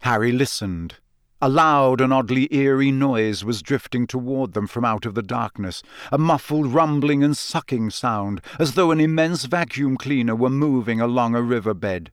Harry 0.01 0.33
listened. 0.33 0.97
A 1.41 1.49
loud 1.49 2.03
and 2.03 2.13
oddly 2.13 2.47
eerie 2.55 2.93
noise 2.93 3.43
was 3.43 3.63
drifting 3.63 4.07
toward 4.07 4.53
them 4.53 4.67
from 4.67 4.85
out 4.85 5.07
of 5.07 5.15
the 5.15 5.23
darkness, 5.23 5.83
a 6.13 6.19
muffled 6.19 6.67
rumbling 6.67 7.25
and 7.25 7.35
sucking 7.35 7.89
sound, 7.89 8.43
as 8.59 8.75
though 8.75 8.91
an 8.91 9.01
immense 9.01 9.47
vacuum 9.47 9.97
cleaner 9.97 10.37
were 10.37 10.51
moving 10.51 11.01
along 11.01 11.35
a 11.35 11.41
river 11.41 11.73
bed. 11.73 12.11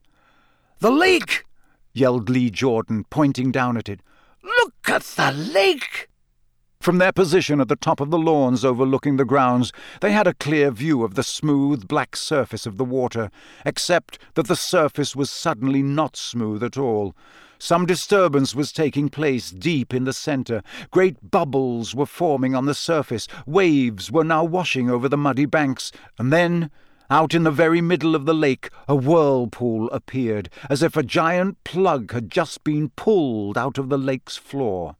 The 0.78 0.90
lake! 0.90 1.44
yelled 1.92 2.30
Lee 2.30 2.48
Jordan, 2.48 3.04
pointing 3.10 3.52
down 3.52 3.76
at 3.76 3.90
it. 3.90 4.00
Look 4.42 4.88
at 4.88 5.02
the 5.02 5.32
lake! 5.32 6.08
From 6.88 6.96
their 6.96 7.12
position 7.12 7.60
at 7.60 7.68
the 7.68 7.76
top 7.76 8.00
of 8.00 8.10
the 8.10 8.18
lawns 8.18 8.64
overlooking 8.64 9.18
the 9.18 9.26
grounds, 9.26 9.74
they 10.00 10.10
had 10.10 10.26
a 10.26 10.32
clear 10.32 10.70
view 10.70 11.04
of 11.04 11.16
the 11.16 11.22
smooth 11.22 11.86
black 11.86 12.16
surface 12.16 12.64
of 12.64 12.78
the 12.78 12.84
water, 12.84 13.30
except 13.66 14.18
that 14.36 14.48
the 14.48 14.56
surface 14.56 15.14
was 15.14 15.28
suddenly 15.28 15.82
not 15.82 16.16
smooth 16.16 16.62
at 16.62 16.78
all. 16.78 17.14
Some 17.58 17.84
disturbance 17.84 18.54
was 18.54 18.72
taking 18.72 19.10
place 19.10 19.50
deep 19.50 19.92
in 19.92 20.04
the 20.04 20.14
centre. 20.14 20.62
Great 20.90 21.30
bubbles 21.30 21.94
were 21.94 22.06
forming 22.06 22.54
on 22.54 22.64
the 22.64 22.72
surface. 22.72 23.28
Waves 23.44 24.10
were 24.10 24.24
now 24.24 24.42
washing 24.42 24.88
over 24.88 25.10
the 25.10 25.18
muddy 25.18 25.44
banks. 25.44 25.92
And 26.18 26.32
then, 26.32 26.70
out 27.10 27.34
in 27.34 27.42
the 27.42 27.50
very 27.50 27.82
middle 27.82 28.14
of 28.14 28.24
the 28.24 28.32
lake, 28.32 28.70
a 28.88 28.96
whirlpool 28.96 29.90
appeared, 29.90 30.48
as 30.70 30.82
if 30.82 30.96
a 30.96 31.02
giant 31.02 31.62
plug 31.64 32.12
had 32.12 32.30
just 32.30 32.64
been 32.64 32.88
pulled 32.96 33.58
out 33.58 33.76
of 33.76 33.90
the 33.90 33.98
lake's 33.98 34.38
floor. 34.38 34.96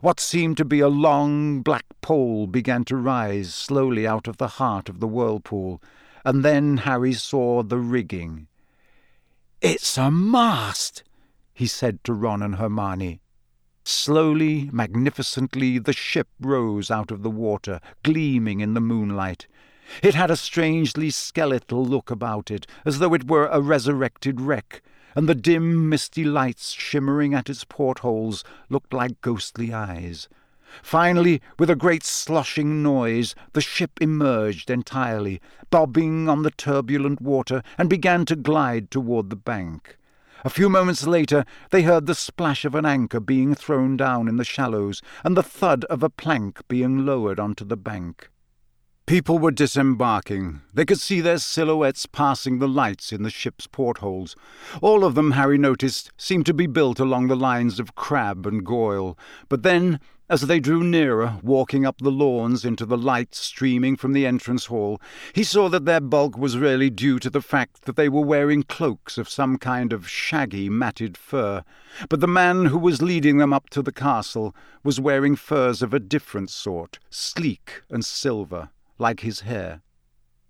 What 0.00 0.18
seemed 0.18 0.56
to 0.56 0.64
be 0.64 0.80
a 0.80 0.88
long 0.88 1.60
black 1.60 1.84
pole 2.00 2.46
began 2.46 2.84
to 2.86 2.96
rise 2.96 3.54
slowly 3.54 4.06
out 4.06 4.26
of 4.26 4.38
the 4.38 4.48
heart 4.48 4.88
of 4.88 5.00
the 5.00 5.06
whirlpool, 5.06 5.82
and 6.24 6.44
then 6.44 6.78
Harry 6.78 7.12
saw 7.12 7.62
the 7.62 7.78
rigging. 7.78 8.46
It's 9.60 9.96
a 9.96 10.10
mast! 10.10 11.02
he 11.52 11.66
said 11.66 12.02
to 12.04 12.12
Ron 12.12 12.42
and 12.42 12.56
Hermione. 12.56 13.20
Slowly, 13.84 14.70
magnificently, 14.72 15.78
the 15.78 15.92
ship 15.92 16.28
rose 16.40 16.90
out 16.90 17.10
of 17.10 17.22
the 17.22 17.30
water, 17.30 17.80
gleaming 18.02 18.60
in 18.60 18.74
the 18.74 18.80
moonlight. 18.80 19.46
It 20.02 20.14
had 20.14 20.30
a 20.30 20.36
strangely 20.36 21.10
skeletal 21.10 21.84
look 21.84 22.10
about 22.10 22.50
it, 22.50 22.66
as 22.86 22.98
though 22.98 23.12
it 23.12 23.28
were 23.28 23.46
a 23.48 23.60
resurrected 23.60 24.40
wreck, 24.40 24.82
and 25.14 25.28
the 25.28 25.34
dim, 25.34 25.88
misty 25.88 26.24
lights 26.24 26.72
shimmering 26.72 27.34
at 27.34 27.48
its 27.48 27.64
portholes 27.64 28.44
looked 28.68 28.92
like 28.92 29.20
ghostly 29.20 29.72
eyes. 29.72 30.28
Finally, 30.82 31.40
with 31.58 31.70
a 31.70 31.76
great 31.76 32.02
sloshing 32.02 32.82
noise, 32.82 33.34
the 33.52 33.60
ship 33.60 33.92
emerged 34.00 34.70
entirely, 34.70 35.40
bobbing 35.70 36.28
on 36.28 36.42
the 36.42 36.50
turbulent 36.50 37.20
water, 37.20 37.62
and 37.78 37.88
began 37.88 38.24
to 38.24 38.34
glide 38.34 38.90
toward 38.90 39.30
the 39.30 39.36
bank. 39.36 39.96
A 40.44 40.50
few 40.50 40.68
moments 40.68 41.06
later, 41.06 41.44
they 41.70 41.82
heard 41.82 42.06
the 42.06 42.14
splash 42.14 42.64
of 42.64 42.74
an 42.74 42.84
anchor 42.84 43.20
being 43.20 43.54
thrown 43.54 43.96
down 43.96 44.28
in 44.28 44.36
the 44.36 44.44
shallows 44.44 45.00
and 45.22 45.36
the 45.36 45.42
thud 45.42 45.84
of 45.84 46.02
a 46.02 46.10
plank 46.10 46.60
being 46.68 47.06
lowered 47.06 47.40
onto 47.40 47.64
the 47.64 47.78
bank. 47.78 48.30
People 49.06 49.38
were 49.38 49.50
disembarking. 49.50 50.62
They 50.72 50.86
could 50.86 50.98
see 50.98 51.20
their 51.20 51.36
silhouettes 51.36 52.06
passing 52.06 52.58
the 52.58 52.66
lights 52.66 53.12
in 53.12 53.22
the 53.22 53.28
ship's 53.28 53.66
portholes. 53.66 54.34
All 54.80 55.04
of 55.04 55.14
them, 55.14 55.32
Harry 55.32 55.58
noticed, 55.58 56.10
seemed 56.16 56.46
to 56.46 56.54
be 56.54 56.66
built 56.66 56.98
along 56.98 57.26
the 57.26 57.36
lines 57.36 57.78
of 57.78 57.94
Crabbe 57.96 58.46
and 58.46 58.64
Goyle. 58.64 59.18
But 59.50 59.62
then, 59.62 60.00
as 60.30 60.46
they 60.46 60.58
drew 60.58 60.82
nearer, 60.82 61.38
walking 61.42 61.84
up 61.84 61.98
the 61.98 62.10
lawns 62.10 62.64
into 62.64 62.86
the 62.86 62.96
light 62.96 63.34
streaming 63.34 63.94
from 63.96 64.14
the 64.14 64.24
entrance 64.24 64.66
hall, 64.66 65.02
he 65.34 65.44
saw 65.44 65.68
that 65.68 65.84
their 65.84 66.00
bulk 66.00 66.38
was 66.38 66.56
really 66.56 66.88
due 66.88 67.18
to 67.18 67.28
the 67.28 67.42
fact 67.42 67.82
that 67.82 67.96
they 67.96 68.08
were 68.08 68.24
wearing 68.24 68.62
cloaks 68.62 69.18
of 69.18 69.28
some 69.28 69.58
kind 69.58 69.92
of 69.92 70.08
shaggy, 70.08 70.70
matted 70.70 71.18
fur. 71.18 71.62
But 72.08 72.20
the 72.20 72.26
man 72.26 72.64
who 72.64 72.78
was 72.78 73.02
leading 73.02 73.36
them 73.36 73.52
up 73.52 73.68
to 73.70 73.82
the 73.82 73.92
castle 73.92 74.56
was 74.82 74.98
wearing 74.98 75.36
furs 75.36 75.82
of 75.82 75.92
a 75.92 76.00
different 76.00 76.48
sort, 76.48 76.98
sleek 77.10 77.82
and 77.90 78.02
silver 78.02 78.70
like 78.98 79.20
his 79.20 79.40
hair. 79.40 79.82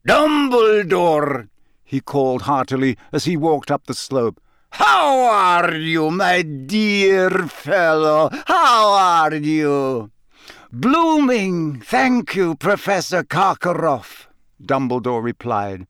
Dumbledore! 0.07 1.49
he 1.85 2.01
called 2.01 2.43
heartily 2.43 2.97
as 3.13 3.25
he 3.25 3.37
walked 3.37 3.71
up 3.71 3.87
the 3.87 3.95
slope. 3.95 4.41
How 4.71 5.21
are 5.21 5.75
you, 5.77 6.11
my 6.11 6.43
dear 6.43 7.31
fellow? 7.47 8.29
How 8.47 8.89
are 8.93 9.35
you? 9.35 10.11
Blooming, 10.73 11.81
thank 11.81 12.35
you, 12.35 12.57
Professor 12.57 13.23
Karkaroff, 13.23 14.27
Dumbledore 14.61 15.23
replied. 15.23 15.87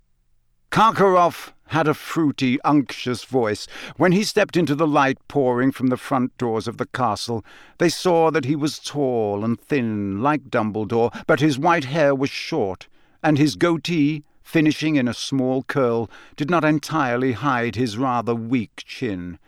Karkaroff 0.71 1.54
had 1.75 1.89
a 1.89 1.93
fruity, 1.93 2.57
unctuous 2.65 3.25
voice. 3.25 3.67
When 3.97 4.13
he 4.13 4.23
stepped 4.23 4.57
into 4.57 4.77
the 4.77 4.87
light 4.87 5.19
pouring 5.27 5.73
from 5.73 5.89
the 5.89 5.97
front 5.97 6.39
doors 6.39 6.69
of 6.69 6.77
the 6.77 6.87
castle, 6.87 7.45
they 7.79 7.89
saw 7.89 8.31
that 8.31 8.45
he 8.45 8.55
was 8.55 8.79
tall 8.79 9.45
and 9.45 9.61
thin, 9.61 10.23
like 10.23 10.51
Dumbledore, 10.51 11.13
but 11.27 11.41
his 11.41 11.59
white 11.59 11.87
hair 11.87 12.15
was 12.15 12.31
short, 12.31 12.87
and 13.25 13.39
his 13.39 13.57
goatee, 13.57 14.23
finishing 14.45 14.95
in 14.95 15.09
a 15.09 15.15
small 15.15 15.65
curl, 15.65 16.09
did 16.37 16.49
not 16.49 16.65
entirely 16.65 17.33
hide 17.33 17.75
his 17.75 17.99
rather 17.99 18.37
weak 18.37 18.85
chin. 18.87 19.41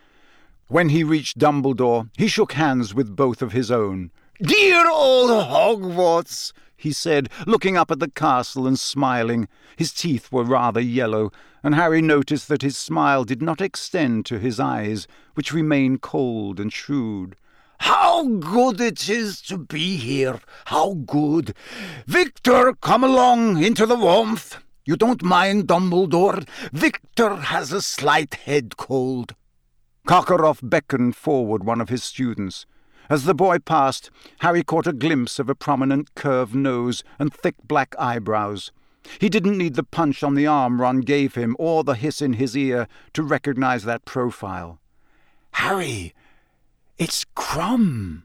When 0.66 0.88
he 0.88 1.04
reached 1.04 1.38
Dumbledore, 1.38 2.08
he 2.18 2.26
shook 2.26 2.54
hands 2.54 2.92
with 2.92 3.14
both 3.14 3.40
of 3.40 3.52
his 3.52 3.70
own. 3.70 4.10
Dear 4.42 4.90
old 4.90 5.30
Hogwarts! 5.30 6.52
he 6.76 6.92
said, 6.92 7.30
looking 7.46 7.78
up 7.78 7.90
at 7.90 8.00
the 8.00 8.10
castle 8.10 8.66
and 8.66 8.78
smiling. 8.78 9.48
His 9.76 9.94
teeth 9.94 10.30
were 10.30 10.44
rather 10.44 10.80
yellow, 10.80 11.32
and 11.62 11.74
Harry 11.74 12.02
noticed 12.02 12.48
that 12.48 12.60
his 12.60 12.76
smile 12.76 13.24
did 13.24 13.40
not 13.40 13.62
extend 13.62 14.26
to 14.26 14.38
his 14.38 14.60
eyes, 14.60 15.08
which 15.34 15.54
remained 15.54 16.02
cold 16.02 16.60
and 16.60 16.70
shrewd. 16.70 17.36
How 17.78 18.26
good 18.26 18.78
it 18.78 19.08
is 19.08 19.40
to 19.42 19.56
be 19.56 19.96
here! 19.96 20.40
How 20.66 20.92
good! 20.92 21.54
Viktor, 22.06 22.74
come 22.74 23.04
along 23.04 23.62
into 23.62 23.86
the 23.86 23.96
warmth. 23.96 24.62
You 24.84 24.96
don't 24.96 25.22
mind, 25.22 25.66
Dumbledore? 25.66 26.46
Viktor 26.72 27.36
has 27.36 27.72
a 27.72 27.80
slight 27.80 28.34
head 28.34 28.76
cold. 28.76 29.34
Karkaroff 30.06 30.60
beckoned 30.62 31.16
forward 31.16 31.64
one 31.64 31.80
of 31.80 31.88
his 31.88 32.04
students. 32.04 32.66
As 33.08 33.24
the 33.24 33.34
boy 33.34 33.58
passed, 33.58 34.10
Harry 34.40 34.62
caught 34.62 34.86
a 34.86 34.92
glimpse 34.92 35.38
of 35.38 35.48
a 35.48 35.54
prominent 35.54 36.14
curved 36.14 36.54
nose 36.54 37.04
and 37.18 37.32
thick 37.32 37.54
black 37.64 37.94
eyebrows. 37.98 38.72
He 39.20 39.28
didn't 39.28 39.58
need 39.58 39.74
the 39.74 39.84
punch 39.84 40.22
on 40.22 40.34
the 40.34 40.46
arm 40.46 40.80
Ron 40.80 41.00
gave 41.00 41.34
him 41.34 41.56
or 41.58 41.84
the 41.84 41.94
hiss 41.94 42.20
in 42.20 42.34
his 42.34 42.56
ear 42.56 42.88
to 43.12 43.22
recognize 43.22 43.84
that 43.84 44.04
profile. 44.04 44.80
Harry, 45.52 46.12
it's 46.98 47.24
Krum, 47.36 48.22